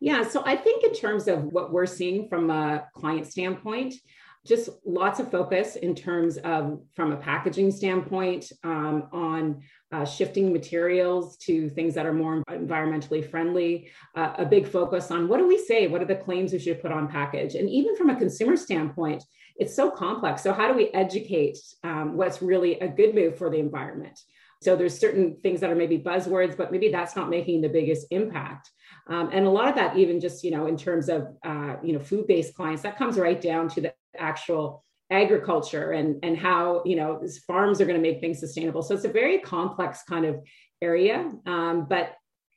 yeah, 0.00 0.26
so 0.26 0.42
I 0.44 0.56
think 0.56 0.84
in 0.84 0.92
terms 0.92 1.28
of 1.28 1.44
what 1.44 1.72
we're 1.72 1.86
seeing 1.86 2.28
from 2.28 2.50
a 2.50 2.86
client 2.94 3.26
standpoint, 3.26 3.94
just 4.46 4.68
lots 4.84 5.20
of 5.20 5.30
focus 5.30 5.76
in 5.76 5.94
terms 5.94 6.36
of 6.38 6.80
from 6.94 7.12
a 7.12 7.16
packaging 7.16 7.70
standpoint 7.70 8.52
um, 8.62 9.08
on 9.10 9.62
uh, 9.90 10.04
shifting 10.04 10.52
materials 10.52 11.36
to 11.38 11.70
things 11.70 11.94
that 11.94 12.04
are 12.04 12.12
more 12.12 12.42
environmentally 12.50 13.28
friendly 13.28 13.90
uh, 14.16 14.34
a 14.38 14.44
big 14.44 14.68
focus 14.68 15.10
on 15.10 15.28
what 15.28 15.38
do 15.38 15.48
we 15.48 15.56
say? 15.56 15.86
What 15.86 16.02
are 16.02 16.06
the 16.06 16.16
claims 16.16 16.52
we 16.52 16.58
should 16.58 16.82
put 16.82 16.92
on 16.92 17.08
package? 17.08 17.54
And 17.54 17.70
even 17.70 17.96
from 17.96 18.10
a 18.10 18.16
consumer 18.16 18.56
standpoint 18.56 19.24
it's 19.56 19.74
so 19.74 19.88
complex. 19.88 20.42
So 20.42 20.52
how 20.52 20.66
do 20.66 20.74
we 20.74 20.88
educate 20.88 21.56
um, 21.84 22.16
what's 22.16 22.42
really 22.42 22.80
a 22.80 22.88
good 22.88 23.14
move 23.14 23.38
for 23.38 23.50
the 23.50 23.58
environment? 23.58 24.18
So 24.62 24.74
there's 24.74 24.98
certain 24.98 25.36
things 25.42 25.60
that 25.60 25.70
are 25.70 25.76
maybe 25.76 25.98
buzzwords 25.98 26.56
but 26.56 26.72
maybe 26.72 26.90
that's 26.90 27.16
not 27.16 27.30
making 27.30 27.62
the 27.62 27.68
biggest 27.68 28.08
impact 28.10 28.68
um, 29.06 29.30
and 29.32 29.46
a 29.46 29.50
lot 29.50 29.68
of 29.68 29.74
that, 29.74 29.96
even 29.96 30.20
just, 30.20 30.44
you 30.44 30.50
know, 30.50 30.66
in 30.66 30.76
terms 30.76 31.08
of, 31.08 31.28
uh, 31.44 31.76
you 31.82 31.92
know, 31.92 31.98
food-based 31.98 32.54
clients, 32.54 32.82
that 32.82 32.96
comes 32.96 33.18
right 33.18 33.40
down 33.40 33.68
to 33.70 33.80
the 33.80 33.94
actual 34.18 34.84
agriculture 35.10 35.92
and, 35.92 36.24
and 36.24 36.38
how, 36.38 36.82
you 36.86 36.96
know, 36.96 37.22
farms 37.46 37.80
are 37.80 37.84
going 37.84 38.00
to 38.02 38.02
make 38.02 38.20
things 38.20 38.38
sustainable. 38.38 38.82
So 38.82 38.94
it's 38.94 39.04
a 39.04 39.08
very 39.08 39.38
complex 39.38 40.02
kind 40.04 40.24
of 40.24 40.40
area. 40.80 41.30
Um, 41.44 41.86
but 41.88 42.14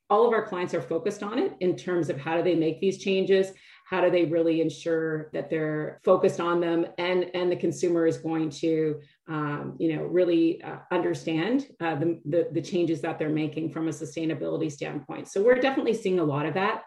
all 0.10 0.26
of 0.26 0.34
our 0.34 0.46
clients 0.46 0.74
are 0.74 0.82
focused 0.82 1.22
on 1.22 1.38
it 1.38 1.54
in 1.60 1.76
terms 1.76 2.10
of 2.10 2.18
how 2.18 2.38
do 2.38 2.44
they 2.44 2.56
make 2.56 2.80
these 2.80 2.98
changes 3.00 3.52
how 3.90 4.02
do 4.02 4.12
they 4.12 4.26
really 4.26 4.62
ensure 4.62 5.30
that 5.32 5.50
they're 5.50 6.00
focused 6.04 6.40
on 6.40 6.60
them 6.60 6.86
and 6.98 7.30
and 7.34 7.52
the 7.52 7.56
consumer 7.56 8.06
is 8.06 8.18
going 8.18 8.50
to 8.50 9.00
um, 9.28 9.76
you 9.80 9.96
know 9.96 10.04
really 10.04 10.62
uh, 10.62 10.78
understand 10.92 11.68
uh, 11.80 11.96
the, 11.96 12.20
the, 12.26 12.48
the 12.52 12.62
changes 12.62 13.02
that 13.02 13.18
they're 13.18 13.30
making 13.30 13.72
from 13.72 13.88
a 13.88 13.92
sustainability 13.92 14.72
standpoint 14.72 15.28
so 15.28 15.42
we're 15.42 15.56
definitely 15.56 15.94
seeing 15.94 16.20
a 16.20 16.24
lot 16.24 16.46
of 16.46 16.54
that 16.54 16.84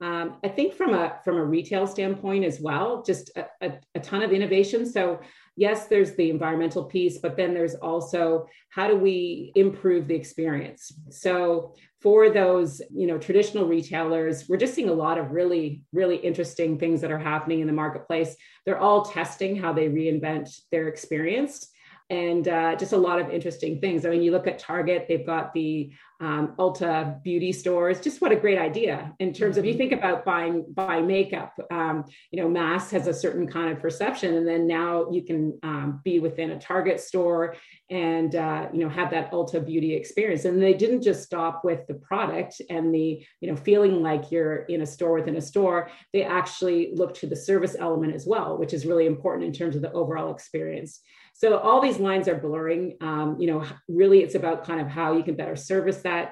um, 0.00 0.36
I 0.44 0.48
think 0.48 0.74
from 0.74 0.94
a 0.94 1.18
from 1.24 1.36
a 1.38 1.44
retail 1.44 1.84
standpoint 1.84 2.44
as 2.44 2.60
well, 2.60 3.02
just 3.02 3.32
a, 3.36 3.46
a, 3.60 3.72
a, 3.96 4.00
ton 4.00 4.22
of 4.22 4.32
innovation. 4.32 4.86
So 4.86 5.18
yes, 5.56 5.88
there's 5.88 6.14
the 6.14 6.30
environmental 6.30 6.84
piece, 6.84 7.18
but 7.18 7.36
then 7.36 7.52
there's 7.52 7.74
also 7.74 8.46
how 8.70 8.86
do 8.86 8.96
we 8.96 9.50
improve 9.56 10.06
the 10.06 10.14
experience? 10.14 10.92
So 11.10 11.74
for 12.00 12.30
those, 12.30 12.80
you 12.94 13.06
know, 13.06 13.18
traditional 13.18 13.66
retailers, 13.66 14.48
we're 14.48 14.56
just 14.56 14.74
seeing 14.74 14.88
a 14.88 14.94
lot 14.94 15.18
of 15.18 15.32
really, 15.32 15.82
really 15.92 16.16
interesting 16.16 16.78
things 16.78 17.00
that 17.00 17.10
are 17.10 17.18
happening 17.18 17.60
in 17.60 17.66
the 17.66 17.72
marketplace. 17.72 18.36
They're 18.64 18.78
all 18.78 19.04
testing 19.04 19.56
how 19.56 19.72
they 19.72 19.88
reinvent 19.88 20.60
their 20.70 20.88
experience 20.88 21.68
and 22.10 22.48
uh, 22.48 22.74
just 22.76 22.92
a 22.92 22.96
lot 22.96 23.20
of 23.20 23.30
interesting 23.30 23.80
things. 23.80 24.06
I 24.06 24.10
mean, 24.10 24.22
you 24.22 24.30
look 24.30 24.46
at 24.46 24.58
Target, 24.58 25.06
they've 25.08 25.26
got 25.26 25.52
the 25.52 25.92
um, 26.20 26.54
Ulta 26.58 27.22
beauty 27.22 27.52
stores. 27.52 28.00
Just 28.00 28.20
what 28.20 28.32
a 28.32 28.36
great 28.36 28.58
idea 28.58 29.14
in 29.20 29.32
terms 29.32 29.56
of 29.56 29.64
you 29.64 29.72
mm-hmm. 29.72 29.78
think 29.78 29.92
about 29.92 30.24
buying 30.24 30.64
buying 30.74 31.06
makeup. 31.06 31.54
Um, 31.70 32.04
you 32.30 32.42
know, 32.42 32.48
mass 32.48 32.90
has 32.90 33.06
a 33.06 33.14
certain 33.14 33.46
kind 33.46 33.70
of 33.70 33.80
perception, 33.80 34.34
and 34.34 34.46
then 34.46 34.66
now 34.66 35.10
you 35.10 35.22
can 35.22 35.58
um, 35.62 36.00
be 36.04 36.18
within 36.18 36.50
a 36.50 36.58
Target 36.58 37.00
store 37.00 37.54
and 37.90 38.34
uh, 38.34 38.68
you 38.72 38.80
know 38.80 38.88
have 38.88 39.10
that 39.12 39.30
Ulta 39.30 39.64
beauty 39.64 39.94
experience. 39.94 40.44
And 40.44 40.60
they 40.60 40.74
didn't 40.74 41.02
just 41.02 41.22
stop 41.22 41.64
with 41.64 41.86
the 41.86 41.94
product 41.94 42.60
and 42.68 42.92
the 42.92 43.24
you 43.40 43.50
know 43.50 43.56
feeling 43.56 44.02
like 44.02 44.32
you're 44.32 44.62
in 44.64 44.82
a 44.82 44.86
store 44.86 45.14
within 45.14 45.36
a 45.36 45.40
store. 45.40 45.90
They 46.12 46.24
actually 46.24 46.90
look 46.94 47.14
to 47.14 47.26
the 47.26 47.36
service 47.36 47.76
element 47.78 48.14
as 48.14 48.26
well, 48.26 48.58
which 48.58 48.72
is 48.72 48.86
really 48.86 49.06
important 49.06 49.46
in 49.46 49.52
terms 49.52 49.76
of 49.76 49.82
the 49.82 49.92
overall 49.92 50.34
experience. 50.34 51.00
So 51.38 51.56
all 51.56 51.80
these 51.80 52.00
lines 52.00 52.26
are 52.26 52.34
blurring. 52.34 52.96
Um, 53.00 53.36
you 53.38 53.46
know, 53.46 53.64
really, 53.86 54.24
it's 54.24 54.34
about 54.34 54.66
kind 54.66 54.80
of 54.80 54.88
how 54.88 55.16
you 55.16 55.22
can 55.22 55.36
better 55.36 55.54
service 55.54 56.02
that 56.08 56.30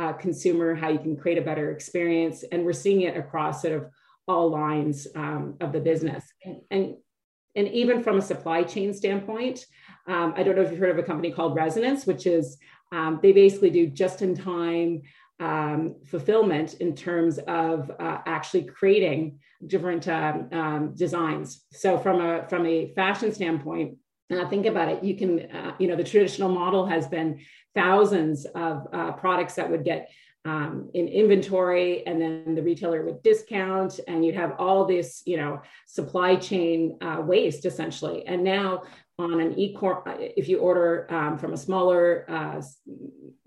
uh, 0.00 0.12
consumer, 0.26 0.68
how 0.82 0.90
you 0.94 1.02
can 1.06 1.16
create 1.22 1.38
a 1.42 1.48
better 1.50 1.66
experience, 1.76 2.36
and 2.50 2.58
we're 2.66 2.82
seeing 2.84 3.00
it 3.08 3.14
across 3.22 3.54
sort 3.64 3.74
of 3.78 3.82
all 4.30 4.48
lines 4.62 4.96
um, 5.24 5.44
of 5.64 5.68
the 5.72 5.82
business. 5.90 6.24
And, 6.44 6.56
and, 6.74 6.84
and 7.58 7.66
even 7.80 7.96
from 8.04 8.16
a 8.18 8.28
supply 8.32 8.60
chain 8.72 8.88
standpoint, 9.02 9.58
um, 10.12 10.28
I 10.36 10.40
don't 10.42 10.54
know 10.56 10.64
if 10.64 10.70
you've 10.70 10.84
heard 10.84 10.96
of 10.96 11.04
a 11.04 11.08
company 11.12 11.30
called 11.36 11.52
Resonance, 11.64 12.00
which 12.10 12.24
is 12.36 12.46
um, 12.92 13.12
they 13.22 13.32
basically 13.44 13.72
do 13.78 13.84
just-in-time 14.02 15.02
um, 15.50 15.96
fulfillment 16.12 16.68
in 16.84 16.90
terms 16.94 17.34
of 17.64 17.90
uh, 18.06 18.18
actually 18.36 18.64
creating 18.80 19.20
different 19.66 20.04
um, 20.08 20.36
um, 20.60 20.82
designs. 20.94 21.48
So 21.82 21.98
from 22.04 22.16
a 22.28 22.32
from 22.50 22.62
a 22.66 22.92
fashion 23.00 23.30
standpoint, 23.38 23.90
uh, 24.30 24.48
think 24.48 24.66
about 24.66 24.88
it. 24.88 25.04
You 25.04 25.16
can 25.16 25.50
uh, 25.50 25.74
you 25.78 25.88
know 25.88 25.96
the 25.96 26.04
traditional 26.04 26.48
model 26.48 26.86
has 26.86 27.08
been 27.08 27.40
thousands 27.74 28.46
of 28.46 28.86
uh, 28.92 29.12
products 29.12 29.54
that 29.54 29.70
would 29.70 29.84
get 29.84 30.10
um, 30.44 30.90
in 30.94 31.06
inventory 31.06 32.06
and 32.06 32.20
then 32.20 32.54
the 32.54 32.62
retailer 32.62 33.04
would 33.04 33.22
discount 33.22 34.00
and 34.08 34.24
you'd 34.24 34.34
have 34.34 34.54
all 34.58 34.86
this 34.86 35.22
you 35.26 35.36
know 35.36 35.60
supply 35.86 36.36
chain 36.36 36.96
uh, 37.02 37.20
waste 37.20 37.66
essentially. 37.66 38.26
And 38.26 38.42
now 38.42 38.84
on 39.20 39.40
an 39.40 39.58
e 39.58 39.76
if 40.36 40.48
you 40.48 40.58
order 40.58 41.06
um, 41.10 41.36
from 41.38 41.52
a 41.52 41.56
smaller 41.56 42.24
uh, 42.28 42.60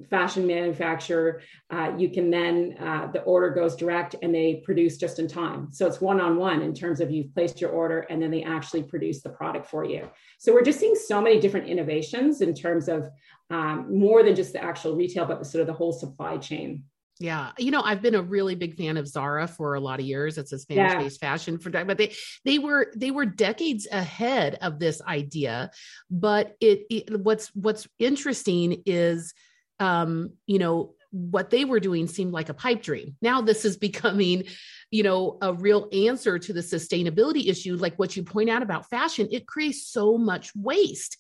fashion 0.10 0.46
manufacturer 0.46 1.42
uh, 1.72 1.92
you 1.98 2.10
can 2.10 2.30
then 2.30 2.76
uh, 2.80 3.08
the 3.08 3.22
order 3.22 3.50
goes 3.50 3.76
direct 3.76 4.16
and 4.22 4.34
they 4.34 4.62
produce 4.66 4.98
just 4.98 5.20
in 5.20 5.28
time. 5.28 5.70
So 5.72 5.88
it's 5.88 6.02
one-on-one 6.02 6.62
in 6.62 6.74
terms 6.74 7.00
of 7.02 7.12
you've 7.12 7.34
placed 7.34 7.60
your 7.60 7.72
order 7.72 8.02
and 8.10 8.22
then 8.22 8.32
they 8.32 8.44
actually 8.44 8.84
produce 8.84 9.22
the 9.22 9.30
product 9.30 9.66
for 9.68 9.84
you. 9.86 10.10
So 10.40 10.54
we're 10.54 10.64
just 10.64 10.80
seeing 10.80 10.96
so 10.96 11.22
many 11.22 11.40
different 11.40 11.68
innovations 11.68 12.42
in 12.42 12.54
terms 12.54 12.88
of 12.88 13.10
um, 13.50 13.88
more 13.90 14.24
than 14.24 14.36
just 14.36 14.54
the 14.54 14.64
actual 14.64 14.96
retail 14.96 15.26
but 15.26 15.40
the 15.40 15.46
sort 15.46 15.62
of 15.62 15.68
the 15.68 15.74
whole 15.74 15.94
supply 15.94 16.38
chain 16.38 16.84
yeah. 17.20 17.52
You 17.58 17.72
know, 17.72 17.82
I've 17.82 18.02
been 18.02 18.16
a 18.16 18.22
really 18.22 18.56
big 18.56 18.76
fan 18.76 18.98
of 18.98 19.08
Zara 19.08 19.48
for 19.48 19.76
a 19.76 19.80
lot 19.80 20.00
of 20.00 20.06
years. 20.06 20.38
It's 20.38 20.52
a 20.52 20.60
Spanish 20.60 20.96
based 20.96 21.20
yeah. 21.22 21.30
fashion 21.30 21.58
for 21.58 21.70
but 21.70 21.98
they 21.98 22.14
they 22.44 22.60
were 22.60 22.92
they 22.96 23.12
were 23.12 23.26
decades 23.26 23.88
ahead 23.92 24.58
of 24.62 24.80
this 24.80 25.02
idea. 25.02 25.72
But 26.10 26.56
it, 26.60 26.86
it 26.90 27.20
what's 27.20 27.54
what's 27.56 27.88
interesting 28.00 28.82
is 28.86 29.34
um, 29.80 30.32
you 30.48 30.60
know, 30.60 30.96
what 31.12 31.52
they 31.52 31.64
were 31.64 31.80
doing 31.80 32.08
seemed 32.08 32.32
like 32.32 32.50
a 32.50 32.54
pipe 32.54 32.82
dream. 32.82 33.16
Now 33.22 33.42
this 33.42 33.66
is 33.66 33.78
becoming, 33.90 34.46
you 34.90 35.04
know, 35.04 35.38
a 35.42 35.54
real 35.54 35.88
answer 35.94 36.40
to 36.40 36.54
the 36.54 36.62
sustainability 36.62 37.48
issue 37.48 37.76
like 37.76 37.98
what 38.00 38.16
you 38.16 38.24
point 38.24 38.50
out 38.50 38.64
about 38.64 38.90
fashion. 38.90 39.28
It 39.32 39.48
creates 39.48 39.88
so 39.88 40.18
much 40.18 40.52
waste 40.56 41.18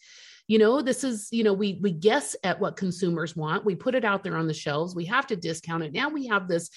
you 0.48 0.60
know 0.60 0.82
this 0.82 1.04
is 1.04 1.30
you 1.32 1.44
know 1.44 1.54
we 1.54 1.80
we 1.82 1.92
guess 1.92 2.36
at 2.44 2.60
what 2.60 2.76
consumers 2.76 3.36
want. 3.36 3.66
We 3.66 3.76
put 3.76 3.96
it 3.96 4.04
out 4.04 4.24
there 4.24 4.36
on 4.36 4.48
the 4.48 4.54
shelves. 4.54 4.96
We 4.96 5.06
have 5.06 5.28
to 5.28 5.36
discount 5.36 5.84
it. 5.84 5.94
Now 5.94 6.10
we 6.10 6.28
have 6.28 6.48
this 6.48 6.70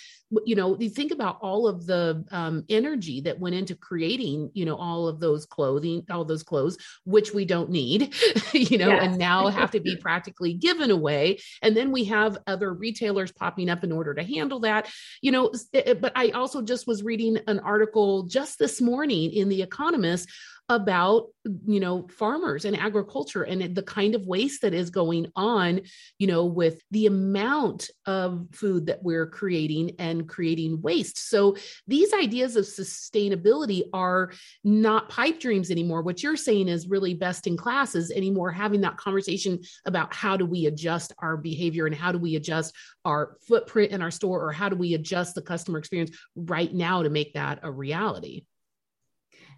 you 0.45 0.57
know 0.57 0.77
you 0.79 0.89
think 0.89 1.13
about 1.13 1.39
all 1.41 1.69
of 1.69 1.87
the 1.87 2.25
um, 2.31 2.65
energy 2.69 3.21
that 3.23 3.39
went 3.39 3.55
into 3.55 3.75
creating 3.77 4.51
you 4.55 4.65
know 4.65 4.77
all 4.77 5.07
of 5.07 5.21
those 5.21 5.47
clothing 5.47 6.05
all 6.11 6.25
those 6.25 6.43
clothes 6.43 6.77
which 7.05 7.33
we 7.33 7.45
don't 7.45 7.71
need 7.71 8.13
you 8.53 8.77
know 8.77 8.89
yes. 8.89 9.05
and 9.05 9.19
now 9.19 9.47
have 9.49 9.71
to 9.71 9.81
be 9.81 9.97
practically 10.01 10.53
given 10.55 10.91
away. 10.91 11.39
And 11.63 11.77
then 11.77 11.93
we 11.93 12.05
have 12.05 12.39
other 12.47 12.73
retailers 12.73 13.33
popping 13.33 13.69
up 13.69 13.85
in 13.85 13.93
order 13.93 14.15
to 14.15 14.23
handle 14.23 14.61
that. 14.61 14.89
You 15.23 15.33
know 15.33 15.53
but 15.73 16.13
i 16.15 16.31
also 16.31 16.63
just 16.63 16.87
was 16.87 17.03
reading 17.03 17.39
an 17.47 17.59
article 17.61 18.25
just 18.25 18.59
this 18.59 18.81
morning 18.81 19.33
in 19.33 19.49
the 19.49 19.63
economist 19.63 20.29
about 20.69 21.29
you 21.65 21.79
know 21.79 22.09
farmers 22.09 22.65
and 22.65 22.77
agriculture 22.77 23.45
and 23.45 23.75
the 23.75 23.83
kind 23.83 24.17
of 24.17 24.27
waste 24.27 24.63
that 24.63 24.75
is 24.75 24.91
going 24.91 25.31
on 25.37 25.81
you 26.19 26.27
know 26.27 26.45
with 26.45 26.83
the 26.91 27.07
amount 27.07 27.89
of 28.07 28.47
food 28.53 28.87
that 28.87 29.03
we're 29.03 29.27
creating 29.27 29.93
and 29.99 30.29
creating 30.29 30.81
waste. 30.83 31.31
So 31.31 31.57
these 31.87 32.13
ideas 32.13 32.57
of 32.57 32.65
sustainability 32.65 33.83
are 33.93 34.33
not 34.65 35.09
pipe 35.09 35.41
dreams 35.41 35.71
anymore. 35.71 36.03
What 36.03 36.23
you're 36.23 36.37
saying 36.37 36.69
is 36.69 36.89
really 36.89 37.15
best 37.15 37.47
in 37.47 37.57
classes 37.57 38.11
anymore 38.11 38.51
having 38.51 38.81
that 38.83 38.97
conversation 38.97 39.61
about 39.85 40.15
how 40.15 40.37
do 40.37 40.47
we 40.47 40.67
adjust 40.67 41.13
our 41.19 41.37
behavior 41.37 41.87
and 41.87 41.95
how 41.95 42.13
do 42.13 42.19
we 42.19 42.37
adjust 42.37 42.75
our 43.05 43.37
footprint 43.47 43.93
in 43.93 44.03
our 44.03 44.11
store 44.11 44.45
or 44.45 44.53
how 44.53 44.69
do 44.69 44.77
we 44.77 44.95
adjust 44.95 45.35
the 45.35 45.43
customer 45.43 45.79
experience 45.79 46.17
right 46.35 46.73
now 46.73 47.03
to 47.03 47.11
make 47.11 47.35
that 47.35 47.61
a 47.63 47.71
reality 47.71 48.43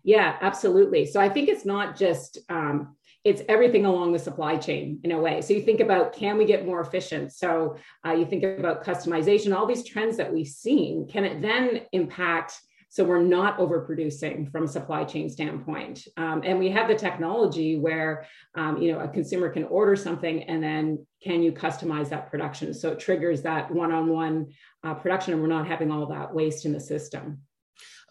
yeah, 0.09 0.39
absolutely. 0.41 1.05
So 1.05 1.21
I 1.21 1.29
think 1.29 1.51
it's 1.51 1.67
not 1.67 1.95
just 1.95 2.39
um, 2.49 2.97
it's 3.25 3.43
everything 3.47 3.85
along 3.85 4.15
the 4.15 4.19
supply 4.19 4.57
chain 4.57 5.01
in 5.05 5.13
a 5.13 5.21
way. 5.21 5.43
So 5.43 5.53
you 5.53 5.61
think 5.61 5.81
about 5.81 6.15
can 6.15 6.39
we 6.39 6.47
get 6.47 6.65
more 6.65 6.81
efficient? 6.81 7.31
So 7.31 7.77
uh, 8.07 8.13
you 8.13 8.25
think 8.25 8.43
about 8.43 8.83
customization, 8.83 9.55
all 9.55 9.67
these 9.67 9.85
trends 9.85 10.17
that 10.17 10.33
we've 10.33 10.49
seen. 10.49 11.07
Can 11.09 11.27
it 11.27 11.43
then 11.43 11.83
impact? 11.93 12.59
So 12.89 13.05
we're 13.05 13.23
not 13.23 13.59
overproducing 13.59 14.51
from 14.51 14.65
a 14.65 14.69
supply 14.69 15.05
chain 15.05 15.29
standpoint, 15.29 16.09
um, 16.17 16.41
and 16.43 16.59
we 16.59 16.71
have 16.71 16.89
the 16.89 16.95
technology 16.95 17.79
where 17.79 18.25
um, 18.55 18.81
you 18.81 18.91
know 18.91 19.01
a 19.01 19.09
consumer 19.09 19.51
can 19.51 19.65
order 19.65 19.95
something 19.95 20.45
and 20.45 20.63
then 20.63 21.07
can 21.23 21.43
you 21.43 21.53
customize 21.53 22.09
that 22.09 22.31
production 22.31 22.73
so 22.73 22.93
it 22.93 22.99
triggers 22.99 23.43
that 23.43 23.71
one-on-one 23.71 24.47
uh, 24.85 24.95
production, 24.95 25.35
and 25.35 25.43
we're 25.43 25.49
not 25.49 25.67
having 25.67 25.91
all 25.91 26.07
that 26.07 26.33
waste 26.33 26.65
in 26.65 26.73
the 26.73 26.81
system 26.81 27.43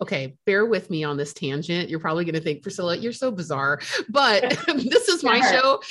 okay, 0.02 0.36
bear 0.46 0.66
with 0.66 0.90
me 0.90 1.04
on 1.04 1.18
this 1.18 1.34
tangent. 1.34 1.90
You're 1.90 2.00
probably 2.00 2.26
going 2.26 2.36
to 2.36 2.42
think, 2.42 2.62
Priscilla, 2.62 2.96
you're 2.96 3.14
so 3.14 3.32
bizarre, 3.32 3.80
but 4.10 4.42
this 4.68 5.08
is 5.08 5.24
my 5.24 5.40
show. 5.40 5.82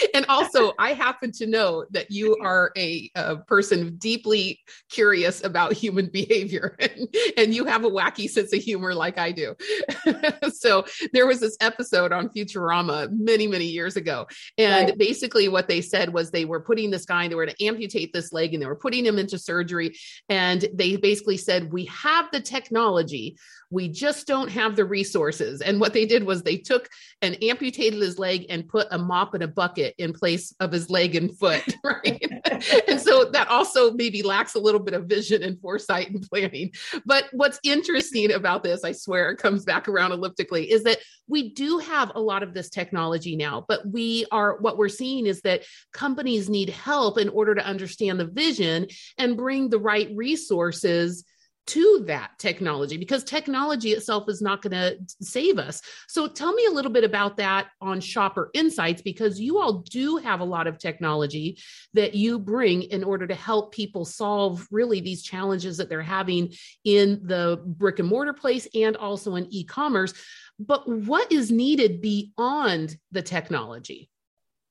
and 0.14 0.26
also, 0.26 0.72
I 0.78 0.92
happen 0.92 1.32
to 1.32 1.46
know 1.46 1.84
that 1.90 2.10
you 2.10 2.36
are 2.42 2.72
a, 2.76 3.10
a 3.14 3.36
person 3.36 3.96
deeply 3.96 4.60
curious 4.90 5.42
about 5.44 5.72
human 5.72 6.06
behavior 6.06 6.76
and, 6.80 7.16
and, 7.36 7.54
you 7.54 7.64
have 7.64 7.84
a 7.84 7.90
wacky 7.90 8.28
sense 8.28 8.52
of 8.52 8.60
humor 8.60 8.94
like 8.94 9.18
I 9.18 9.32
do. 9.32 9.56
so, 10.52 10.84
there 11.12 11.26
was 11.26 11.40
this 11.40 11.56
episode 11.60 12.12
on 12.12 12.28
Futurama 12.28 13.10
many, 13.10 13.46
many 13.46 13.66
years 13.66 13.96
ago. 13.96 14.26
And 14.56 14.90
right. 14.90 14.98
basically, 14.98 15.48
what 15.48 15.68
they 15.68 15.80
said 15.80 16.12
was 16.12 16.30
they 16.30 16.44
were 16.44 16.60
putting 16.60 16.90
this 16.90 17.04
guy, 17.04 17.28
they 17.28 17.34
were 17.34 17.46
to 17.46 17.64
amputate 17.64 18.12
this 18.12 18.32
leg 18.32 18.54
and 18.54 18.62
they 18.62 18.66
were 18.66 18.76
putting 18.76 19.04
him 19.04 19.18
into 19.18 19.38
surgery. 19.38 19.96
And 20.28 20.64
they 20.72 20.96
basically 20.96 21.36
said, 21.36 21.72
We 21.72 21.86
have 21.86 22.26
the 22.32 22.40
technology 22.40 23.36
we 23.70 23.88
just 23.88 24.26
don't 24.26 24.50
have 24.50 24.76
the 24.76 24.84
resources. 24.84 25.60
And 25.60 25.80
what 25.80 25.92
they 25.92 26.04
did 26.04 26.24
was 26.24 26.42
they 26.42 26.56
took 26.56 26.88
and 27.22 27.42
amputated 27.42 28.00
his 28.00 28.18
leg 28.18 28.46
and 28.50 28.68
put 28.68 28.88
a 28.90 28.98
mop 28.98 29.34
and 29.34 29.44
a 29.44 29.48
bucket 29.48 29.94
in 29.98 30.12
place 30.12 30.52
of 30.60 30.72
his 30.72 30.90
leg 30.90 31.14
and 31.14 31.36
foot. 31.38 31.62
Right. 31.82 32.22
and 32.88 33.00
so 33.00 33.24
that 33.32 33.48
also 33.48 33.92
maybe 33.92 34.22
lacks 34.22 34.54
a 34.54 34.60
little 34.60 34.80
bit 34.80 34.94
of 34.94 35.06
vision 35.06 35.42
and 35.42 35.58
foresight 35.60 36.10
and 36.10 36.22
planning. 36.22 36.72
But 37.04 37.24
what's 37.32 37.58
interesting 37.62 38.32
about 38.32 38.62
this, 38.62 38.84
I 38.84 38.92
swear, 38.92 39.30
it 39.30 39.38
comes 39.38 39.64
back 39.64 39.88
around 39.88 40.12
elliptically, 40.12 40.70
is 40.70 40.84
that 40.84 40.98
we 41.26 41.50
do 41.50 41.78
have 41.78 42.12
a 42.14 42.20
lot 42.20 42.42
of 42.42 42.54
this 42.54 42.68
technology 42.68 43.34
now, 43.34 43.64
but 43.66 43.86
we 43.86 44.26
are 44.30 44.58
what 44.58 44.76
we're 44.76 44.88
seeing 44.88 45.26
is 45.26 45.40
that 45.42 45.62
companies 45.92 46.48
need 46.48 46.68
help 46.68 47.18
in 47.18 47.28
order 47.30 47.54
to 47.54 47.66
understand 47.66 48.20
the 48.20 48.26
vision 48.26 48.86
and 49.16 49.36
bring 49.36 49.68
the 49.68 49.78
right 49.78 50.10
resources 50.14 51.24
to 51.66 52.04
that 52.06 52.30
technology 52.38 52.96
because 52.96 53.22
technology 53.22 53.92
itself 53.92 54.28
is 54.28 54.42
not 54.42 54.62
going 54.62 54.72
to 54.72 54.98
save 55.20 55.58
us. 55.58 55.82
So 56.08 56.26
tell 56.26 56.52
me 56.52 56.66
a 56.66 56.70
little 56.72 56.90
bit 56.90 57.04
about 57.04 57.36
that 57.36 57.68
on 57.80 58.00
Shopper 58.00 58.50
Insights 58.54 59.02
because 59.02 59.40
you 59.40 59.60
all 59.60 59.84
do 59.90 60.16
have 60.16 60.40
a 60.40 60.44
lot 60.44 60.66
of 60.66 60.78
technology 60.78 61.58
that 61.94 62.14
you 62.14 62.38
bring 62.38 62.82
in 62.82 63.04
order 63.04 63.26
to 63.26 63.34
help 63.34 63.72
people 63.72 64.04
solve 64.04 64.66
really 64.70 65.00
these 65.00 65.22
challenges 65.22 65.76
that 65.76 65.88
they're 65.88 66.02
having 66.02 66.52
in 66.84 67.20
the 67.22 67.62
brick 67.64 67.98
and 67.98 68.08
mortar 68.08 68.32
place 68.32 68.66
and 68.74 68.96
also 68.96 69.36
in 69.36 69.46
e-commerce. 69.50 70.12
But 70.58 70.88
what 70.88 71.30
is 71.30 71.50
needed 71.50 72.00
beyond 72.00 72.96
the 73.12 73.22
technology? 73.22 74.10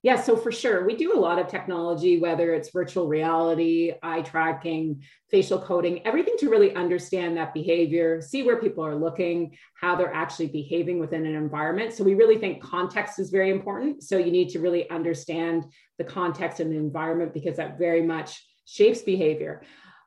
Yeah, 0.02 0.22
so 0.22 0.38
for 0.38 0.50
sure, 0.50 0.86
we 0.86 0.96
do 0.96 1.14
a 1.14 1.20
lot 1.20 1.40
of 1.40 1.48
technology, 1.48 2.20
whether 2.20 2.54
it's 2.54 2.72
virtual 2.72 3.08
reality, 3.08 3.92
eye 4.02 4.22
tracking, 4.22 5.04
facial 5.30 5.60
coding, 5.60 6.06
everything 6.08 6.36
to 6.40 6.50
really 6.50 6.74
understand 6.74 7.36
that 7.36 7.54
behavior, 7.54 8.22
see 8.22 8.44
where 8.44 8.62
people 8.62 8.86
are 8.86 8.96
looking, 8.96 9.58
how 9.74 9.98
they're 9.98 10.14
actually 10.14 10.48
behaving 10.48 11.00
within 11.00 11.26
an 11.26 11.36
environment. 11.36 11.94
So 11.94 12.06
we 12.06 12.16
really 12.16 12.38
think 12.38 12.64
context 12.64 13.20
is 13.20 13.30
very 13.30 13.50
important. 13.50 14.04
So 14.04 14.18
you 14.18 14.32
need 14.32 14.48
to 14.50 14.60
really 14.60 14.90
understand 14.90 15.66
the 15.98 16.06
context 16.06 16.62
and 16.62 16.72
the 16.72 16.78
environment 16.78 17.34
because 17.34 17.58
that 17.58 17.78
very 17.78 18.02
much 18.02 18.42
shapes 18.64 19.02
behavior 19.02 19.64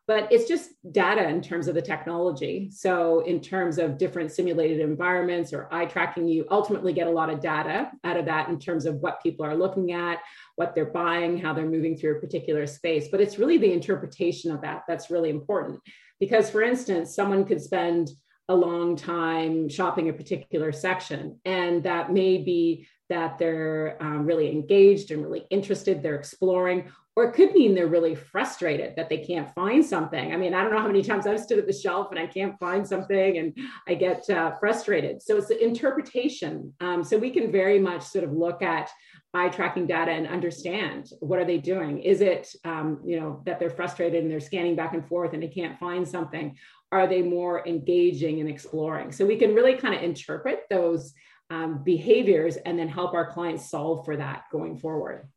but 0.09 0.31
it's 0.33 0.49
just 0.49 0.71
data 0.91 1.29
in 1.29 1.41
terms 1.41 1.69
of 1.69 1.75
the 1.75 1.83
technology. 1.83 2.71
So, 2.73 3.21
in 3.21 3.41
terms 3.41 3.79
of 3.79 3.99
different 3.99 4.33
simulated 4.33 4.81
environments 4.81 5.53
or 5.53 5.73
eye 5.73 5.87
tracking, 5.87 6.27
you 6.27 6.45
ultimately 6.51 6.93
get 6.93 7.07
a 7.07 7.11
lot 7.11 7.31
of 7.31 7.41
data 7.41 7.91
out 8.03 8.17
of 8.17 8.27
that 8.27 8.49
in 8.49 8.59
terms 8.59 8.85
of 8.85 8.97
what 8.97 9.23
people 9.23 9.47
are 9.47 9.57
looking 9.57 9.93
at, 9.93 10.19
what 10.57 10.75
they're 10.75 10.87
buying, 10.87 11.39
how 11.39 11.53
they're 11.53 11.67
moving 11.67 11.97
through 11.97 12.17
a 12.17 12.21
particular 12.21 12.67
space. 12.67 13.09
But 13.11 13.21
it's 13.21 13.39
really 13.39 13.59
the 13.59 13.73
interpretation 13.73 14.51
of 14.51 14.61
that 14.63 14.83
that's 14.89 15.11
really 15.11 15.31
important. 15.31 15.81
Because, 16.19 16.51
for 16.51 16.63
instance, 16.63 17.15
someone 17.15 17.45
could 17.45 17.63
spend 17.63 18.11
a 18.49 18.55
long 18.55 18.97
time 18.97 19.69
shopping 19.69 20.09
a 20.09 20.13
particular 20.13 20.73
section, 20.73 21.39
and 21.45 21.85
that 21.85 22.13
may 22.13 22.39
be 22.39 22.89
that 23.09 23.39
they're 23.39 23.97
um, 24.01 24.25
really 24.25 24.51
engaged 24.51 25.11
and 25.11 25.23
really 25.23 25.47
interested, 25.51 26.03
they're 26.03 26.17
exploring, 26.17 26.91
or 27.15 27.25
it 27.25 27.35
could 27.35 27.53
mean 27.53 27.75
they're 27.75 27.89
really 27.89 28.15
frustrated 28.15 28.97
that 28.97 29.09
they 29.11 29.19
can't 29.19 29.53
find 29.55 29.85
something. 29.85 30.33
I 30.33 30.37
mean, 30.37 30.55
I 30.55 30.63
don't 30.63 30.73
know 30.73 30.81
how 30.81 30.87
many 30.87 31.03
times 31.03 31.27
I've 31.27 31.41
stood 31.41 31.59
at 31.59 31.67
the 31.67 31.73
shelf 31.73 32.09
and 32.11 32.19
I 32.19 32.27
can't 32.27 32.59
find 32.59 32.87
something 32.87 33.39
and 33.39 33.59
I 33.87 33.95
get 33.95 34.29
uh, 34.31 34.53
frustrated. 34.59 35.23
So 35.23 35.37
it's 35.37 35.49
the 35.49 35.63
interpretation. 35.63 36.73
Um, 36.81 37.05
so 37.05 37.19
we 37.19 37.31
can 37.31 37.53
very 37.53 37.79
much 37.79 38.03
sort 38.03 38.25
of 38.25 38.33
look 38.33 38.63
at 38.63 38.91
eye 39.35 39.51
tracking 39.51 39.87
data 39.87 40.11
and 40.11 40.27
understand 40.27 41.11
what 41.21 41.39
are 41.39 41.45
they 41.45 41.59
doing. 41.59 42.01
Is 42.01 42.23
it, 42.23 42.49
um, 42.65 43.01
you 43.05 43.21
know, 43.21 43.43
that 43.45 43.59
they're 43.59 43.71
frustrated 43.71 44.23
and 44.23 44.31
they're 44.31 44.41
scanning 44.41 44.77
back 44.77 44.95
and 44.95 45.07
forth 45.07 45.35
and 45.35 45.43
they 45.43 45.49
can't 45.49 45.79
find 45.79 46.09
something? 46.09 46.57
Are 46.93 47.07
they 47.07 47.21
more 47.21 47.67
engaging 47.67 48.41
and 48.41 48.49
exploring? 48.49 49.13
So 49.13 49.27
we 49.27 49.37
can 49.37 49.55
really 49.55 49.75
kind 49.75 49.95
of 49.95 50.03
interpret 50.03 50.63
those 50.71 51.13
um, 51.51 51.83
behaviors 51.85 52.57
and 52.57 52.79
then 52.79 52.89
help 52.89 53.13
our 53.13 53.31
clients 53.31 53.69
solve 53.69 54.07
for 54.07 54.17
that 54.17 54.45
going 54.51 54.79
forward. 54.79 55.29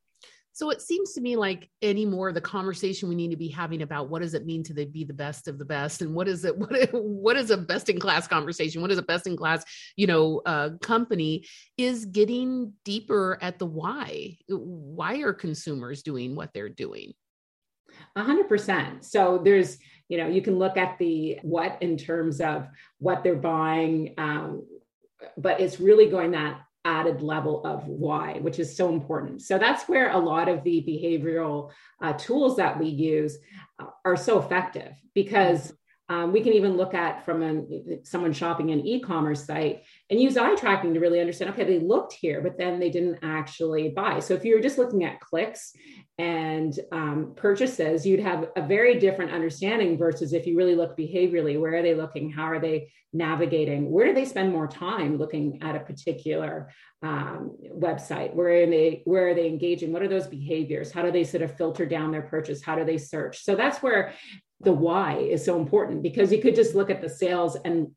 So 0.56 0.70
it 0.70 0.82
seems 0.82 1.12
to 1.12 1.22
me 1.22 1.36
like 1.36 1.70
anymore 1.82 2.32
the 2.32 2.40
conversation 2.40 3.10
we 3.10 3.16
need 3.16 3.30
to 3.32 3.36
be 3.36 3.50
having 3.50 3.82
about 3.82 4.10
what 4.10 4.22
does 4.22 4.34
it 4.34 4.46
mean 4.46 4.64
to 4.64 4.74
be 4.86 5.04
the 5.04 5.14
best 5.14 5.50
of 5.50 5.60
the 5.60 5.66
best, 5.66 6.02
and 6.02 6.16
what 6.16 6.30
is 6.30 6.46
it 6.46 6.58
what 6.58 6.72
what 6.94 7.36
is 7.36 7.52
a 7.52 7.58
best 7.58 7.90
in 7.90 8.00
class 8.00 8.26
conversation, 8.26 8.82
what 8.82 8.90
is 8.90 8.98
a 8.98 9.04
best 9.04 9.28
in 9.28 9.36
class 9.36 9.66
you 9.98 10.08
know 10.08 10.42
uh, 10.46 10.70
company 10.82 11.46
is 11.78 12.06
getting 12.06 12.72
deeper 12.86 13.38
at 13.42 13.60
the 13.60 13.66
why. 13.66 14.38
Why 14.48 15.18
are 15.24 15.34
consumers 15.34 16.04
doing 16.04 16.38
what 16.38 16.54
they're 16.54 16.70
doing? 16.70 17.12
A 18.16 18.24
hundred 18.24 18.48
percent. 18.48 19.04
So 19.04 19.42
there's 19.44 19.78
you 20.08 20.18
know 20.18 20.28
you 20.28 20.42
can 20.42 20.58
look 20.58 20.78
at 20.78 20.98
the 21.00 21.38
what 21.42 21.78
in 21.82 21.98
terms 21.98 22.40
of 22.40 22.70
what 23.00 23.26
they're 23.26 23.36
buying. 23.36 24.14
Um, 24.18 24.66
but 25.38 25.60
it's 25.60 25.82
really 25.82 26.10
going 26.10 26.32
that 26.32 26.62
added 26.86 27.22
level 27.22 27.66
of 27.66 27.88
why, 27.88 28.38
which 28.42 28.60
is 28.60 28.78
so 28.78 28.94
important. 28.94 29.42
So 29.42 29.58
that's 29.58 29.90
where 29.90 30.12
a 30.12 30.20
lot 30.20 30.48
of 30.48 30.64
the 30.64 30.86
behavioral 30.88 31.72
uh, 32.02 32.14
tools 32.14 32.58
that 32.58 32.80
we 32.80 32.88
use 32.88 33.38
uh, 33.80 33.88
are 34.06 34.16
so 34.16 34.40
effective 34.40 34.94
because 35.14 35.74
um, 36.08 36.32
we 36.32 36.42
can 36.42 36.54
even 36.54 36.78
look 36.78 36.94
at 36.94 37.26
from 37.26 37.68
someone 38.04 38.32
shopping 38.32 38.72
an 38.72 38.86
e-commerce 38.86 39.46
site 39.46 39.84
and 40.10 40.20
use 40.20 40.38
eye 40.38 40.56
tracking 40.56 40.94
to 40.94 41.00
really 41.00 41.20
understand 41.20 41.52
okay 41.52 41.64
they 41.64 41.80
looked 41.80 42.14
here 42.14 42.42
but 42.42 42.58
then 42.58 42.80
they 42.80 42.90
didn't 42.90 43.20
actually 43.24 43.90
buy. 43.90 44.20
So 44.20 44.36
if 44.36 44.46
you're 44.46 44.62
just 44.62 44.78
looking 44.78 45.04
at 45.04 45.20
clicks 45.20 45.74
and 46.20 46.80
um, 46.92 47.34
purchases 47.36 48.06
you'd 48.06 48.20
have 48.20 48.50
a 48.56 48.62
very 48.62 49.00
different 49.00 49.32
understanding 49.32 49.98
versus 49.98 50.34
if 50.34 50.46
you 50.46 50.56
really 50.56 50.76
look 50.76 50.96
behaviorally 50.96 51.60
where 51.60 51.76
are 51.76 51.82
they 51.82 51.96
looking? 51.96 52.30
How 52.30 52.46
are 52.46 52.60
they 52.60 52.92
navigating? 53.12 53.90
Where 53.90 54.06
do 54.06 54.14
they 54.14 54.26
spend 54.26 54.52
more 54.52 54.68
time 54.68 55.18
looking 55.18 55.64
at 55.64 55.76
a 55.76 55.80
particular 55.80 56.72
um, 57.02 57.58
website? 57.74 58.34
Where 58.34 58.64
are 58.64 58.68
they 58.68 59.02
where 59.06 59.30
are 59.30 59.34
they 59.34 59.48
engaging? 59.48 59.92
What 59.92 60.04
are 60.04 60.08
those 60.08 60.28
behaviors? 60.28 60.92
How 60.92 61.02
do 61.02 61.12
they 61.12 61.24
sort 61.24 61.42
of 61.42 61.58
filter 61.58 61.86
down 61.86 62.12
their 62.12 62.22
purchase? 62.22 62.62
How 62.62 62.76
do 62.76 62.86
they 62.86 63.00
search? 63.00 63.44
So 63.44 63.56
that's 63.56 63.82
where 63.82 64.14
the 64.62 64.72
why 64.72 65.18
is 65.18 65.44
so 65.44 65.60
important 65.60 66.02
because 66.02 66.32
you 66.32 66.42
could 66.42 66.56
just 66.56 66.76
look 66.76 66.90
at 66.90 67.02
the 67.02 67.10
sales 67.10 67.58
and 67.66 67.92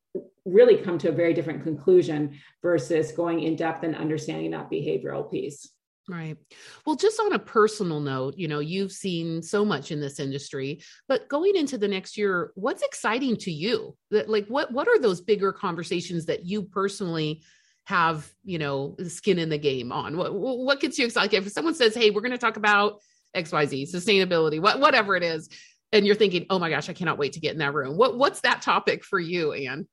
really 0.44 0.76
come 0.76 0.98
to 0.98 1.08
a 1.08 1.12
very 1.12 1.34
different 1.34 1.62
conclusion 1.62 2.38
versus 2.62 3.12
going 3.12 3.42
in 3.42 3.56
depth 3.56 3.84
and 3.84 3.94
understanding 3.94 4.50
that 4.50 4.70
behavioral 4.70 5.30
piece. 5.30 5.70
Right. 6.08 6.38
Well, 6.86 6.96
just 6.96 7.20
on 7.20 7.34
a 7.34 7.38
personal 7.38 8.00
note, 8.00 8.34
you 8.38 8.48
know, 8.48 8.60
you've 8.60 8.92
seen 8.92 9.42
so 9.42 9.62
much 9.62 9.90
in 9.90 10.00
this 10.00 10.18
industry, 10.18 10.80
but 11.06 11.28
going 11.28 11.54
into 11.54 11.76
the 11.76 11.86
next 11.86 12.16
year, 12.16 12.52
what's 12.54 12.82
exciting 12.82 13.36
to 13.38 13.52
you? 13.52 13.94
That 14.10 14.30
like 14.30 14.46
what 14.46 14.72
what 14.72 14.88
are 14.88 14.98
those 14.98 15.20
bigger 15.20 15.52
conversations 15.52 16.24
that 16.26 16.46
you 16.46 16.62
personally 16.62 17.42
have, 17.84 18.26
you 18.42 18.58
know, 18.58 18.96
skin 19.06 19.38
in 19.38 19.50
the 19.50 19.58
game 19.58 19.92
on? 19.92 20.16
What 20.16 20.34
what 20.34 20.80
gets 20.80 20.98
you 20.98 21.04
excited? 21.04 21.44
If 21.44 21.52
someone 21.52 21.74
says, 21.74 21.94
"Hey, 21.94 22.08
we're 22.08 22.22
going 22.22 22.32
to 22.32 22.38
talk 22.38 22.56
about 22.56 23.00
XYZ, 23.36 23.92
sustainability, 23.92 24.62
what 24.62 24.80
whatever 24.80 25.14
it 25.14 25.22
is," 25.22 25.50
and 25.92 26.06
you're 26.06 26.14
thinking, 26.14 26.46
"Oh 26.50 26.58
my 26.58 26.70
gosh, 26.70 26.88
I 26.88 26.92
cannot 26.92 27.18
wait 27.18 27.34
to 27.34 27.40
get 27.40 27.52
in 27.52 27.58
that 27.58 27.74
room." 27.74 27.96
What 27.96 28.16
what's 28.18 28.40
that 28.40 28.62
topic 28.62 29.04
for 29.04 29.18
you, 29.18 29.52
Anne? 29.52 29.86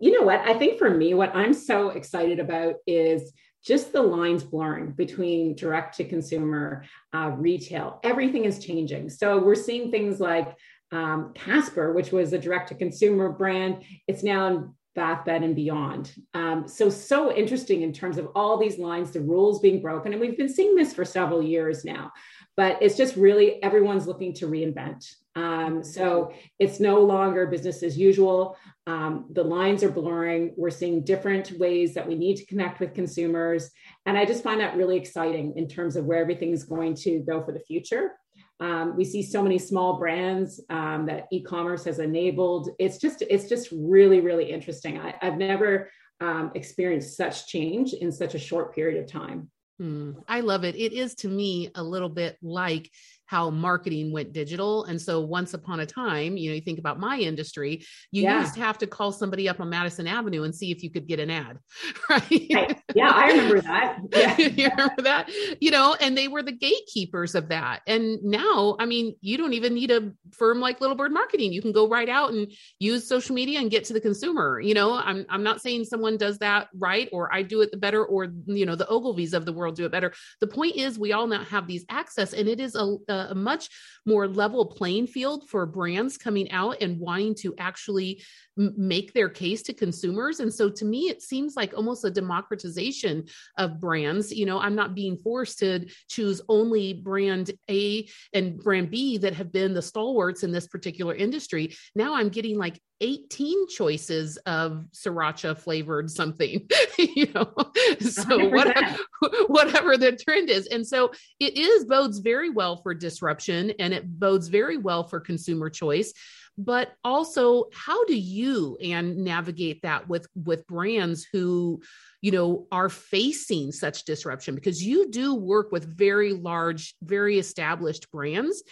You 0.00 0.18
know 0.18 0.24
what? 0.24 0.40
I 0.40 0.54
think 0.54 0.78
for 0.78 0.90
me, 0.90 1.14
what 1.14 1.34
I'm 1.36 1.52
so 1.52 1.90
excited 1.90 2.40
about 2.40 2.76
is 2.86 3.32
just 3.64 3.92
the 3.92 4.02
lines 4.02 4.42
blurring 4.42 4.92
between 4.92 5.54
direct 5.54 5.96
to 5.98 6.04
consumer, 6.04 6.84
uh, 7.12 7.32
retail. 7.36 8.00
Everything 8.02 8.46
is 8.46 8.64
changing. 8.64 9.10
So 9.10 9.38
we're 9.38 9.54
seeing 9.54 9.90
things 9.90 10.18
like 10.18 10.56
um, 10.92 11.32
Casper, 11.34 11.92
which 11.92 12.12
was 12.12 12.32
a 12.32 12.38
direct 12.38 12.68
to 12.68 12.74
consumer 12.74 13.28
brand. 13.28 13.84
It's 14.08 14.22
now 14.22 14.46
in 14.46 14.74
Bath, 14.94 15.24
Bed, 15.24 15.42
and 15.42 15.54
Beyond. 15.54 16.12
Um, 16.34 16.66
so, 16.66 16.88
so 16.88 17.32
interesting 17.32 17.82
in 17.82 17.92
terms 17.92 18.18
of 18.18 18.28
all 18.34 18.56
these 18.56 18.78
lines, 18.78 19.10
the 19.10 19.20
rules 19.20 19.60
being 19.60 19.82
broken. 19.82 20.12
And 20.12 20.20
we've 20.20 20.38
been 20.38 20.52
seeing 20.52 20.74
this 20.74 20.94
for 20.94 21.04
several 21.04 21.42
years 21.42 21.84
now 21.84 22.10
but 22.60 22.76
it's 22.82 22.94
just 22.94 23.16
really 23.16 23.62
everyone's 23.62 24.06
looking 24.06 24.34
to 24.34 24.46
reinvent. 24.46 25.14
Um, 25.34 25.82
so 25.82 26.34
it's 26.58 26.78
no 26.78 27.00
longer 27.00 27.46
business 27.46 27.82
as 27.82 27.96
usual. 27.96 28.58
Um, 28.86 29.24
the 29.32 29.42
lines 29.42 29.82
are 29.82 29.90
blurring. 29.90 30.52
We're 30.58 30.68
seeing 30.68 31.02
different 31.02 31.52
ways 31.52 31.94
that 31.94 32.06
we 32.06 32.16
need 32.16 32.36
to 32.36 32.44
connect 32.44 32.78
with 32.78 32.92
consumers. 32.92 33.70
And 34.04 34.18
I 34.18 34.26
just 34.26 34.44
find 34.44 34.60
that 34.60 34.76
really 34.76 34.98
exciting 34.98 35.54
in 35.56 35.68
terms 35.68 35.96
of 35.96 36.04
where 36.04 36.20
everything's 36.20 36.64
going 36.64 36.96
to 36.96 37.20
go 37.20 37.42
for 37.42 37.52
the 37.52 37.60
future. 37.60 38.12
Um, 38.60 38.94
we 38.94 39.06
see 39.06 39.22
so 39.22 39.42
many 39.42 39.58
small 39.58 39.98
brands 39.98 40.62
um, 40.68 41.06
that 41.06 41.28
e-commerce 41.32 41.84
has 41.84 41.98
enabled. 41.98 42.68
It's 42.78 42.98
just 42.98 43.22
it's 43.22 43.48
just 43.48 43.70
really 43.72 44.20
really 44.20 44.52
interesting. 44.52 44.98
I, 44.98 45.14
have 45.22 45.38
never 45.38 45.90
um, 46.20 46.52
experienced 46.54 47.16
such 47.16 47.46
change 47.46 47.94
in 47.94 48.12
such 48.12 48.34
a 48.34 48.38
short 48.38 48.74
period 48.74 49.02
of 49.02 49.10
time. 49.10 49.50
Hmm, 49.80 50.12
I 50.28 50.40
love 50.40 50.64
it. 50.64 50.76
It 50.76 50.92
is 50.92 51.14
to 51.16 51.28
me 51.28 51.70
a 51.74 51.82
little 51.82 52.10
bit 52.10 52.36
like 52.42 52.90
how 53.30 53.48
marketing 53.48 54.10
went 54.10 54.32
digital. 54.32 54.84
And 54.86 55.00
so 55.00 55.20
once 55.20 55.54
upon 55.54 55.78
a 55.78 55.86
time, 55.86 56.36
you 56.36 56.50
know, 56.50 56.56
you 56.56 56.60
think 56.60 56.80
about 56.80 56.98
my 56.98 57.16
industry, 57.16 57.86
you 58.10 58.24
yeah. 58.24 58.40
used 58.40 58.54
to 58.54 58.60
have 58.60 58.76
to 58.78 58.88
call 58.88 59.12
somebody 59.12 59.48
up 59.48 59.60
on 59.60 59.70
Madison 59.70 60.08
Avenue 60.08 60.42
and 60.42 60.52
see 60.52 60.72
if 60.72 60.82
you 60.82 60.90
could 60.90 61.06
get 61.06 61.20
an 61.20 61.30
ad. 61.30 61.58
Right. 62.08 62.82
Yeah, 62.96 63.12
I 63.14 63.28
remember 63.28 63.60
that. 63.60 63.98
Yeah. 64.12 64.36
you 64.36 64.68
remember 64.70 65.02
that? 65.02 65.30
You 65.60 65.70
know, 65.70 65.94
and 66.00 66.18
they 66.18 66.26
were 66.26 66.42
the 66.42 66.50
gatekeepers 66.50 67.36
of 67.36 67.48
that. 67.50 67.82
And 67.86 68.20
now, 68.24 68.74
I 68.80 68.86
mean, 68.86 69.14
you 69.20 69.38
don't 69.38 69.52
even 69.52 69.74
need 69.74 69.92
a 69.92 70.10
firm 70.32 70.58
like 70.58 70.80
Little 70.80 70.96
Bird 70.96 71.12
Marketing. 71.12 71.52
You 71.52 71.62
can 71.62 71.70
go 71.70 71.88
right 71.88 72.08
out 72.08 72.32
and 72.32 72.50
use 72.80 73.06
social 73.06 73.36
media 73.36 73.60
and 73.60 73.70
get 73.70 73.84
to 73.84 73.92
the 73.92 74.00
consumer. 74.00 74.60
You 74.60 74.74
know, 74.74 74.94
I'm 74.94 75.24
I'm 75.28 75.44
not 75.44 75.60
saying 75.60 75.84
someone 75.84 76.16
does 76.16 76.38
that 76.38 76.68
right 76.74 77.08
or 77.12 77.32
I 77.32 77.42
do 77.42 77.60
it 77.60 77.70
the 77.70 77.76
better 77.76 78.04
or 78.04 78.26
you 78.46 78.66
know, 78.66 78.74
the 78.74 78.86
Ogilvies 78.86 79.34
of 79.34 79.44
the 79.44 79.52
world 79.52 79.76
do 79.76 79.84
it 79.84 79.92
better. 79.92 80.12
The 80.40 80.48
point 80.48 80.74
is 80.74 80.98
we 80.98 81.12
all 81.12 81.28
now 81.28 81.44
have 81.44 81.68
these 81.68 81.84
access 81.88 82.32
and 82.32 82.48
it 82.48 82.58
is 82.58 82.74
a, 82.74 82.96
a 83.08 83.19
a, 83.28 83.34
much 83.34 83.68
more 84.06 84.26
level 84.26 84.66
playing 84.66 85.06
field 85.06 85.48
for 85.48 85.66
brands 85.66 86.16
coming 86.16 86.50
out 86.50 86.76
and 86.80 86.98
wanting 86.98 87.34
to 87.34 87.54
actually 87.58 88.22
make 88.56 89.12
their 89.12 89.28
case 89.28 89.62
to 89.62 89.72
consumers. 89.72 90.40
And 90.40 90.52
so 90.52 90.68
to 90.70 90.84
me, 90.84 91.08
it 91.08 91.22
seems 91.22 91.56
like 91.56 91.74
almost 91.74 92.04
a 92.04 92.10
democratization 92.10 93.24
of 93.56 93.80
brands. 93.80 94.32
You 94.32 94.46
know, 94.46 94.60
I'm 94.60 94.74
not 94.74 94.94
being 94.94 95.16
forced 95.16 95.58
to 95.60 95.86
choose 96.08 96.40
only 96.48 96.94
brand 96.94 97.52
A 97.70 98.08
and 98.32 98.58
brand 98.58 98.90
B 98.90 99.18
that 99.18 99.34
have 99.34 99.52
been 99.52 99.74
the 99.74 99.82
stalwarts 99.82 100.42
in 100.42 100.52
this 100.52 100.66
particular 100.66 101.14
industry. 101.14 101.74
Now 101.94 102.14
I'm 102.14 102.28
getting 102.28 102.58
like 102.58 102.80
18 103.00 103.68
choices 103.68 104.36
of 104.38 104.84
sriracha 104.92 105.56
flavored 105.56 106.10
something, 106.10 106.68
you 106.98 107.32
know, 107.34 107.52
so 108.00 108.48
whatever, 108.48 108.96
whatever 109.46 109.96
the 109.96 110.12
trend 110.12 110.50
is. 110.50 110.66
And 110.66 110.86
so 110.86 111.12
it 111.38 111.56
is 111.56 111.84
bodes 111.84 112.18
very 112.18 112.50
well 112.50 112.76
for 112.76 112.94
disruption 112.94 113.72
and 113.78 113.94
it 113.94 114.18
bodes 114.18 114.48
very 114.48 114.76
well 114.76 115.04
for 115.04 115.20
consumer 115.20 115.70
choice. 115.70 116.12
But 116.58 116.92
also 117.04 117.66
how 117.72 118.04
do 118.04 118.16
you 118.18 118.76
and 118.82 119.18
navigate 119.18 119.80
that 119.82 120.08
with 120.08 120.26
with 120.34 120.66
brands 120.66 121.26
who 121.32 121.80
you 122.20 122.32
know 122.32 122.66
are 122.70 122.90
facing 122.90 123.72
such 123.72 124.04
disruption? 124.04 124.56
Because 124.56 124.84
you 124.84 125.10
do 125.10 125.34
work 125.34 125.72
with 125.72 125.96
very 125.96 126.34
large 126.34 126.94
very 127.02 127.38
established 127.38 128.10
brands 128.10 128.62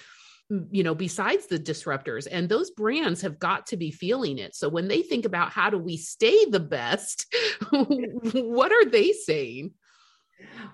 you 0.71 0.83
know 0.83 0.95
besides 0.95 1.47
the 1.47 1.59
disruptors 1.59 2.27
and 2.31 2.49
those 2.49 2.71
brands 2.71 3.21
have 3.21 3.39
got 3.39 3.67
to 3.67 3.77
be 3.77 3.91
feeling 3.91 4.39
it 4.39 4.55
so 4.55 4.69
when 4.69 4.89
they 4.89 5.03
think 5.03 5.25
about 5.25 5.51
how 5.51 5.69
do 5.69 5.79
we 5.79 5.97
stay 5.97 6.47
the 6.47 6.61
best 6.61 7.27
what 7.71 8.73
are 8.73 8.87
they 8.87 9.13
saying 9.13 9.73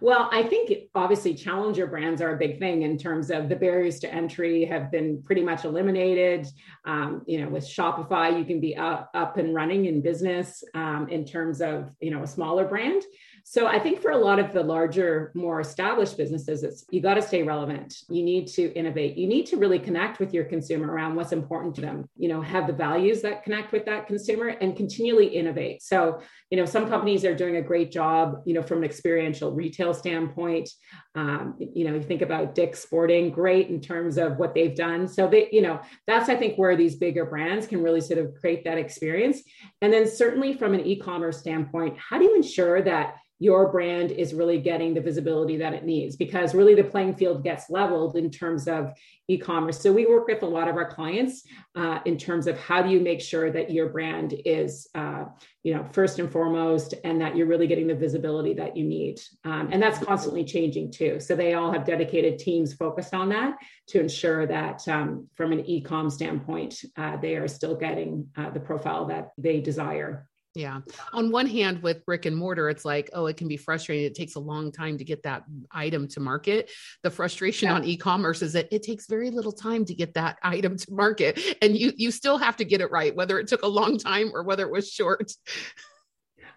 well, 0.00 0.28
I 0.32 0.42
think 0.42 0.72
obviously 0.94 1.34
challenger 1.34 1.86
brands 1.86 2.20
are 2.20 2.34
a 2.34 2.38
big 2.38 2.58
thing 2.58 2.82
in 2.82 2.98
terms 2.98 3.30
of 3.30 3.48
the 3.48 3.56
barriers 3.56 3.98
to 4.00 4.12
entry 4.12 4.64
have 4.66 4.90
been 4.90 5.22
pretty 5.22 5.42
much 5.42 5.64
eliminated. 5.64 6.46
Um, 6.84 7.22
you 7.26 7.40
know, 7.40 7.48
with 7.48 7.64
Shopify, 7.64 8.38
you 8.38 8.44
can 8.44 8.60
be 8.60 8.76
up, 8.76 9.10
up 9.14 9.38
and 9.38 9.54
running 9.54 9.86
in 9.86 10.02
business 10.02 10.62
um, 10.74 11.08
in 11.08 11.24
terms 11.24 11.60
of 11.60 11.90
you 12.00 12.10
know 12.10 12.22
a 12.22 12.26
smaller 12.26 12.66
brand. 12.66 13.02
So 13.46 13.66
I 13.66 13.78
think 13.78 14.00
for 14.00 14.10
a 14.10 14.16
lot 14.16 14.38
of 14.38 14.54
the 14.54 14.62
larger, 14.62 15.30
more 15.34 15.60
established 15.60 16.16
businesses, 16.16 16.64
it's 16.64 16.86
you 16.90 17.02
got 17.02 17.14
to 17.14 17.22
stay 17.22 17.42
relevant. 17.42 17.94
You 18.08 18.22
need 18.22 18.46
to 18.48 18.72
innovate. 18.72 19.18
You 19.18 19.28
need 19.28 19.44
to 19.46 19.58
really 19.58 19.78
connect 19.78 20.18
with 20.18 20.32
your 20.32 20.44
consumer 20.44 20.90
around 20.90 21.14
what's 21.14 21.30
important 21.32 21.74
to 21.74 21.82
them. 21.82 22.08
You 22.16 22.30
know, 22.30 22.40
have 22.40 22.66
the 22.66 22.72
values 22.72 23.20
that 23.20 23.44
connect 23.44 23.70
with 23.70 23.84
that 23.84 24.06
consumer 24.06 24.48
and 24.48 24.74
continually 24.74 25.26
innovate. 25.26 25.82
So, 25.82 26.22
you 26.50 26.56
know, 26.56 26.64
some 26.64 26.88
companies 26.88 27.22
are 27.26 27.34
doing 27.34 27.56
a 27.56 27.62
great 27.62 27.92
job, 27.92 28.40
you 28.46 28.54
know, 28.54 28.62
from 28.62 28.78
an 28.78 28.84
experiential 28.84 29.52
retail 29.52 29.92
standpoint. 29.92 30.70
Um, 31.14 31.56
you 31.58 31.84
know, 31.84 31.94
you 31.94 32.02
think 32.02 32.22
about 32.22 32.54
Dick's 32.54 32.80
Sporting, 32.80 33.30
great 33.30 33.68
in 33.68 33.78
terms 33.82 34.16
of 34.16 34.38
what 34.38 34.54
they've 34.54 34.74
done. 34.74 35.06
So 35.06 35.28
they, 35.28 35.50
you 35.52 35.60
know, 35.60 35.80
that's 36.06 36.30
I 36.30 36.36
think 36.36 36.56
where 36.56 36.76
these 36.76 36.96
bigger 36.96 37.26
brands 37.26 37.66
can 37.66 37.82
really 37.82 38.00
sort 38.00 38.20
of 38.20 38.34
create 38.40 38.64
that 38.64 38.78
experience. 38.78 39.42
And 39.82 39.92
then 39.92 40.08
certainly 40.08 40.54
from 40.54 40.72
an 40.72 40.80
e-commerce 40.80 41.40
standpoint, 41.40 41.98
how 41.98 42.16
do 42.16 42.24
you 42.24 42.34
ensure 42.34 42.80
that 42.80 43.16
your 43.38 43.70
brand 43.70 44.12
is 44.12 44.32
really 44.32 44.58
getting 44.58 44.94
the 44.94 45.00
visibility 45.00 45.56
that 45.56 45.74
it 45.74 45.84
needs 45.84 46.16
because 46.16 46.54
really 46.54 46.74
the 46.74 46.84
playing 46.84 47.14
field 47.14 47.42
gets 47.42 47.68
leveled 47.68 48.16
in 48.16 48.30
terms 48.30 48.68
of 48.68 48.92
e-commerce. 49.28 49.80
So 49.80 49.92
we 49.92 50.06
work 50.06 50.28
with 50.28 50.42
a 50.42 50.46
lot 50.46 50.68
of 50.68 50.76
our 50.76 50.88
clients 50.88 51.42
uh, 51.74 51.98
in 52.04 52.16
terms 52.16 52.46
of 52.46 52.58
how 52.58 52.82
do 52.82 52.90
you 52.90 53.00
make 53.00 53.20
sure 53.20 53.50
that 53.50 53.70
your 53.70 53.88
brand 53.88 54.34
is 54.44 54.88
uh, 54.94 55.24
you 55.62 55.74
know 55.74 55.84
first 55.92 56.18
and 56.18 56.30
foremost 56.30 56.94
and 57.04 57.20
that 57.20 57.36
you're 57.36 57.46
really 57.46 57.66
getting 57.66 57.86
the 57.86 57.94
visibility 57.94 58.54
that 58.54 58.76
you 58.76 58.84
need. 58.84 59.20
Um, 59.44 59.70
and 59.72 59.82
that's 59.82 59.98
constantly 59.98 60.44
changing 60.44 60.92
too. 60.92 61.18
So 61.20 61.34
they 61.34 61.54
all 61.54 61.72
have 61.72 61.84
dedicated 61.84 62.38
teams 62.38 62.74
focused 62.74 63.14
on 63.14 63.30
that 63.30 63.56
to 63.88 64.00
ensure 64.00 64.46
that 64.46 64.86
um, 64.88 65.26
from 65.34 65.52
an 65.52 65.64
e-com 65.66 66.10
standpoint 66.10 66.84
uh, 66.96 67.16
they 67.16 67.36
are 67.36 67.48
still 67.48 67.74
getting 67.74 68.28
uh, 68.36 68.50
the 68.50 68.60
profile 68.60 69.06
that 69.06 69.30
they 69.38 69.60
desire 69.60 70.28
yeah. 70.54 70.80
On 71.12 71.32
one 71.32 71.46
hand, 71.46 71.82
with 71.82 72.06
brick 72.06 72.26
and 72.26 72.36
mortar, 72.36 72.68
it's 72.68 72.84
like, 72.84 73.10
oh, 73.12 73.26
it 73.26 73.36
can 73.36 73.48
be 73.48 73.56
frustrating. 73.56 74.04
It 74.04 74.14
takes 74.14 74.36
a 74.36 74.40
long 74.40 74.70
time 74.70 74.96
to 74.98 75.04
get 75.04 75.24
that 75.24 75.44
item 75.72 76.06
to 76.08 76.20
market. 76.20 76.70
The 77.02 77.10
frustration 77.10 77.68
yeah. 77.68 77.74
on 77.74 77.84
e-commerce 77.84 78.40
is 78.40 78.52
that 78.52 78.68
it 78.70 78.84
takes 78.84 79.06
very 79.08 79.30
little 79.30 79.52
time 79.52 79.84
to 79.86 79.94
get 79.94 80.14
that 80.14 80.38
item 80.42 80.76
to 80.78 80.92
market. 80.92 81.40
And 81.60 81.76
you 81.76 81.92
you 81.96 82.12
still 82.12 82.38
have 82.38 82.56
to 82.58 82.64
get 82.64 82.80
it 82.80 82.90
right, 82.92 83.14
whether 83.14 83.38
it 83.40 83.48
took 83.48 83.62
a 83.62 83.68
long 83.68 83.98
time 83.98 84.30
or 84.32 84.44
whether 84.44 84.64
it 84.64 84.72
was 84.72 84.90
short. 84.90 85.32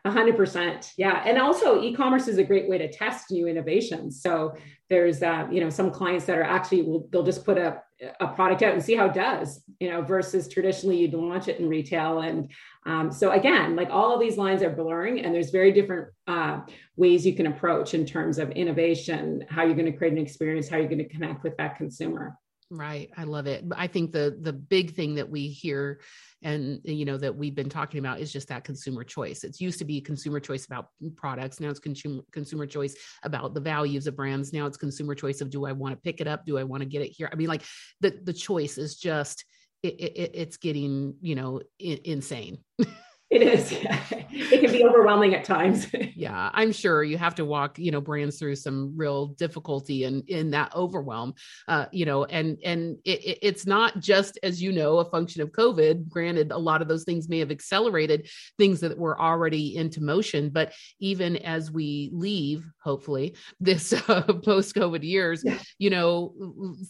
A 0.05 0.12
hundred 0.12 0.38
percent. 0.38 0.91
Yeah. 0.97 1.23
And 1.25 1.39
also 1.39 1.81
e-commerce 1.81 2.27
is 2.27 2.38
a 2.38 2.43
great 2.43 2.69
way 2.69 2.77
to 2.77 2.91
test 2.91 3.31
new 3.31 3.47
innovations. 3.47 4.21
So 4.21 4.55
there's 4.89 5.23
uh, 5.23 5.47
you 5.51 5.60
know, 5.60 5.69
some 5.69 5.89
clients 5.91 6.25
that 6.25 6.38
are 6.38 6.43
actually 6.43 6.83
will 6.83 7.07
they'll 7.12 7.23
just 7.23 7.43
put 7.43 7.57
a 7.57 7.81
a 8.19 8.27
product 8.27 8.62
out 8.62 8.73
and 8.73 8.83
see 8.83 8.95
how 8.95 9.07
it 9.07 9.13
does, 9.13 9.62
you 9.79 9.89
know, 9.89 10.01
versus 10.01 10.47
traditionally 10.47 10.97
you'd 10.97 11.13
launch 11.13 11.47
it 11.47 11.60
in 11.60 11.67
retail. 11.67 12.19
And 12.19 12.51
um, 12.86 13.12
so 13.12 13.31
again, 13.31 13.75
like 13.75 13.89
all 13.89 14.13
of 14.13 14.19
these 14.19 14.38
lines 14.38 14.62
are 14.62 14.69
blurring 14.69 15.21
and 15.21 15.33
there's 15.33 15.49
very 15.49 15.71
different 15.71 16.10
uh, 16.27 16.62
ways 16.95 17.25
you 17.25 17.33
can 17.33 17.47
approach 17.47 17.93
in 17.93 18.05
terms 18.05 18.38
of 18.38 18.51
innovation, 18.51 19.45
how 19.49 19.63
you're 19.63 19.75
going 19.75 19.91
to 19.91 19.97
create 19.97 20.13
an 20.13 20.19
experience, 20.19 20.69
how 20.69 20.77
you're 20.77 20.88
going 20.88 20.97
to 20.99 21.10
connect 21.10 21.43
with 21.43 21.57
that 21.57 21.77
consumer. 21.77 22.38
Right. 22.69 23.10
I 23.15 23.23
love 23.23 23.47
it. 23.47 23.63
I 23.77 23.88
think 23.88 24.12
the 24.12 24.38
the 24.41 24.51
big 24.51 24.93
thing 24.93 25.15
that 25.15 25.30
we 25.30 25.47
hear 25.47 26.01
and 26.43 26.82
you 26.84 27.06
know 27.06 27.17
that 27.17 27.34
we've 27.34 27.56
been 27.56 27.69
talking 27.69 27.99
about 27.99 28.19
is 28.19 28.32
just 28.32 28.49
that 28.49 28.65
consumer 28.65 29.06
choice. 29.06 29.45
It's 29.45 29.62
used 29.62 29.80
to 29.80 29.86
be 29.86 30.01
consumer 30.01 30.41
choice 30.41 30.65
about 30.65 30.88
products. 31.15 31.62
Now 31.62 31.69
it's 31.69 31.80
consumer 31.80 32.23
consumer 32.34 32.65
choice 32.65 32.93
about 33.23 33.53
the 33.53 33.62
values 33.62 34.06
of 34.06 34.17
brands. 34.17 34.51
Now 34.51 34.65
it's 34.65 34.75
consumer 34.75 35.15
choice 35.15 35.39
of 35.39 35.49
do 35.49 35.65
I 35.65 35.71
want 35.71 35.93
to 35.95 36.01
pick 36.01 36.19
it 36.19 36.27
up? 36.27 36.45
Do 36.45 36.58
I 36.58 36.63
want 36.63 36.84
to 36.84 36.89
get 36.89 37.01
it 37.01 37.13
here? 37.15 37.30
I 37.32 37.36
mean, 37.36 37.47
like 37.47 37.63
the 38.01 38.19
the 38.21 38.34
choice 38.34 38.77
is 38.77 38.97
just 38.97 39.45
it, 39.82 39.93
it, 40.01 40.32
it's 40.34 40.58
getting 40.58 41.15
you 41.21 41.36
know 41.36 41.62
insane. 41.80 42.58
It 43.29 43.41
is. 43.41 43.73
it 43.73 44.61
can 44.61 44.71
be 44.71 44.85
overwhelming 44.85 45.35
at 45.35 45.43
times. 45.43 45.87
yeah, 46.15 46.49
I'm 46.53 46.71
sure 46.71 47.03
you 47.03 47.17
have 47.17 47.35
to 47.35 47.45
walk, 47.45 47.77
you 47.77 47.91
know, 47.91 47.99
brands 47.99 48.39
through 48.39 48.55
some 48.55 48.93
real 48.95 49.27
difficulty 49.27 50.05
and 50.05 50.27
in 50.29 50.51
that 50.51 50.73
overwhelm, 50.73 51.33
uh, 51.67 51.87
you 51.91 52.05
know, 52.05 52.23
and 52.23 52.57
and 52.63 52.97
it, 53.03 53.39
it's 53.41 53.65
not 53.65 53.99
just 53.99 54.39
as 54.43 54.61
you 54.61 54.71
know 54.71 54.99
a 54.99 55.05
function 55.05 55.41
of 55.41 55.51
COVID. 55.51 56.07
Granted, 56.07 56.51
a 56.51 56.57
lot 56.57 56.81
of 56.81 56.87
those 56.87 57.03
things 57.03 57.27
may 57.27 57.39
have 57.39 57.51
accelerated 57.51 58.29
things 58.57 58.79
that 58.79 58.97
were 58.97 59.19
already 59.19 59.75
into 59.75 60.01
motion, 60.01 60.49
but 60.49 60.71
even 60.99 61.35
as 61.37 61.69
we 61.69 62.09
leave, 62.13 62.65
hopefully, 62.81 63.35
this 63.59 63.91
uh, 64.07 64.21
post-COVID 64.21 65.03
years, 65.03 65.43
yeah. 65.43 65.59
you 65.79 65.89
know, 65.89 66.33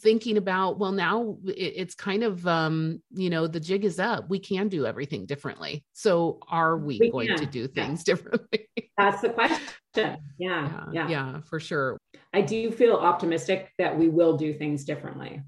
thinking 0.02 0.38
about 0.38 0.78
well, 0.78 0.91
now 0.91 1.38
it, 1.47 1.73
it's 1.78 1.95
kind 1.95 2.23
of 2.23 2.45
um, 2.45 3.02
you 3.12 3.32
know 3.32 3.47
the 3.47 3.60
jig 3.60 3.86
is 3.86 4.00
up. 4.00 4.30
We 4.30 4.38
can 4.38 4.67
do 4.67 4.86
everything 4.86 5.26
differently. 5.26 5.84
So 5.93 6.27
are 6.48 6.78
we, 6.78 6.98
we 7.00 7.12
going 7.12 7.28
can. 7.28 7.38
to 7.38 7.46
do 7.46 7.68
things 7.68 8.04
yeah. 8.06 8.13
differently? 8.13 8.68
That's 8.98 9.22
the 9.22 9.30
question. 9.30 9.62
Yeah, 9.96 10.16
yeah, 10.38 10.86
yeah, 10.92 11.08
yeah, 11.08 11.42
for 11.42 11.60
sure. 11.60 11.98
I 12.34 12.42
do 12.42 12.72
feel 12.72 12.96
optimistic 12.96 13.72
that 13.78 13.98
we 13.98 14.10
will 14.10 14.38
do 14.38 14.54
things 14.54 14.86
differently. 14.86 15.42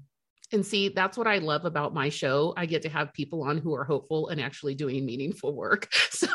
And 0.52 0.66
see, 0.66 0.88
that's 0.88 1.16
what 1.16 1.28
I 1.28 1.38
love 1.38 1.64
about 1.64 1.94
my 1.94 2.08
show. 2.08 2.52
I 2.56 2.66
get 2.66 2.82
to 2.82 2.88
have 2.88 3.12
people 3.12 3.42
on 3.42 3.58
who 3.58 3.74
are 3.74 3.84
hopeful 3.84 4.28
and 4.28 4.40
actually 4.40 4.74
doing 4.74 5.06
meaningful 5.06 5.54
work. 5.54 5.88
So, 6.10 6.28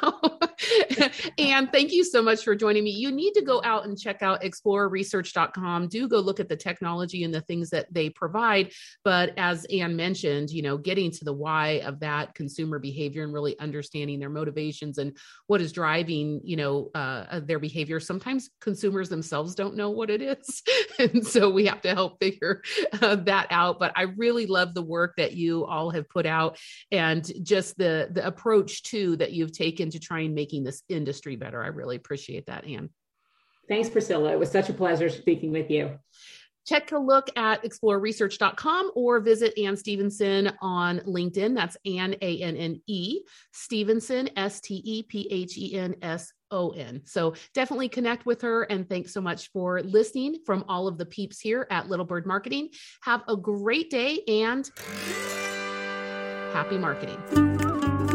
and 1.38 1.72
thank 1.72 1.92
you 1.92 2.04
so 2.04 2.22
much 2.22 2.44
for 2.44 2.56
joining 2.56 2.84
me. 2.84 2.92
You 2.92 3.12
need 3.12 3.34
to 3.34 3.42
go 3.42 3.62
out 3.64 3.86
and 3.86 4.00
check 4.00 4.22
out 4.22 4.42
explorerresearch.com. 4.42 5.88
Do 5.88 6.08
go 6.08 6.20
look 6.20 6.40
at 6.40 6.50
the 6.50 6.56
technology 6.56 7.24
and 7.24 7.34
the 7.34 7.42
things 7.42 7.70
that 7.72 7.94
they 7.94 8.10
provide. 8.10 8.72
But 9.04 9.34
as 9.38 9.66
Anne 9.66 9.96
mentioned, 9.96 10.50
you 10.50 10.62
know, 10.62 10.78
getting 10.78 11.12
to 11.12 11.26
the 11.26 11.34
why 11.34 11.82
of 11.86 12.00
that 12.00 12.36
consumer 12.36 12.80
behavior 12.80 13.24
and 13.24 13.34
really 13.34 13.58
understanding 13.60 14.20
their 14.20 14.30
motivations 14.30 14.98
and 14.98 15.18
what 15.48 15.62
is 15.62 15.72
driving, 15.72 16.42
you 16.44 16.58
know, 16.58 16.92
uh, 16.96 17.40
their 17.42 17.60
behavior. 17.60 18.00
Sometimes 18.00 18.50
consumers 18.62 19.10
themselves 19.10 19.56
don't 19.56 19.76
know 19.76 19.90
what 19.90 20.10
it 20.10 20.22
is. 20.22 20.64
and 21.00 21.26
so 21.26 21.50
we 21.50 21.66
have 21.66 21.82
to 21.82 21.94
help 21.94 22.20
figure 22.20 22.62
uh, 23.02 23.16
that 23.16 23.48
out. 23.50 23.80
But 23.80 23.94
I 23.96 24.04
really 24.04 24.46
love 24.46 24.74
the 24.74 24.82
work 24.82 25.16
that 25.18 25.34
you 25.34 25.66
all 25.66 25.90
have 25.92 26.10
put 26.10 26.26
out 26.26 26.58
and 26.92 27.30
just 27.44 27.78
the 27.78 28.10
the 28.12 28.26
approach 28.26 28.84
too 28.84 29.16
that 29.18 29.32
you've 29.32 29.52
taken 29.52 29.90
to 29.90 30.00
try 30.00 30.22
and 30.22 30.36
making 30.36 30.64
this 30.66 30.84
industry 30.90 31.38
better. 31.38 31.64
I 31.64 31.68
really 31.68 31.96
appreciate 31.96 32.48
that, 32.48 32.66
Anne. 32.66 32.90
Thanks, 33.70 33.90
Priscilla. 33.90 34.32
It 34.32 34.40
was 34.40 34.52
such 34.52 34.70
a 34.70 34.74
pleasure 34.74 35.10
speaking 35.10 35.52
with 35.52 35.72
you 35.72 35.98
check 36.66 36.92
a 36.92 36.98
look 36.98 37.30
at 37.38 37.64
explorerresearch.com 37.64 38.92
or 38.96 39.20
visit 39.20 39.58
Anne 39.58 39.78
Stephenson 39.78 40.52
on 40.62 41.00
LinkedIn. 41.02 41.56
That's 41.56 41.78
Anne, 41.86 42.16
A 42.22 42.42
N 42.42 42.58
N 42.58 42.82
E, 42.88 43.22
Stephenson, 43.54 44.30
S 44.36 44.60
T 44.60 44.82
E 44.84 45.04
P 45.04 45.28
H 45.32 45.58
E 45.58 45.76
N 45.76 45.96
S 46.02 46.34
O 46.52 46.72
N. 46.72 47.02
So 47.06 47.36
definitely 47.54 47.90
connect 47.90 48.26
with 48.26 48.42
her. 48.42 48.64
And 48.64 48.88
thanks 48.90 49.14
so 49.14 49.22
much 49.22 49.52
for 49.52 49.82
listening 49.82 50.40
from 50.46 50.66
all 50.68 50.88
of 50.88 50.98
the 50.98 51.06
peeps 51.06 51.40
here 51.40 51.68
at 51.70 51.88
Little 51.88 52.06
Bird 52.06 52.26
Marketing. 52.26 52.70
Have 53.02 53.24
a 53.28 53.38
great 53.38 53.90
day 53.90 54.22
and 54.28 54.70
happy 56.52 56.78
marketing. 56.78 58.15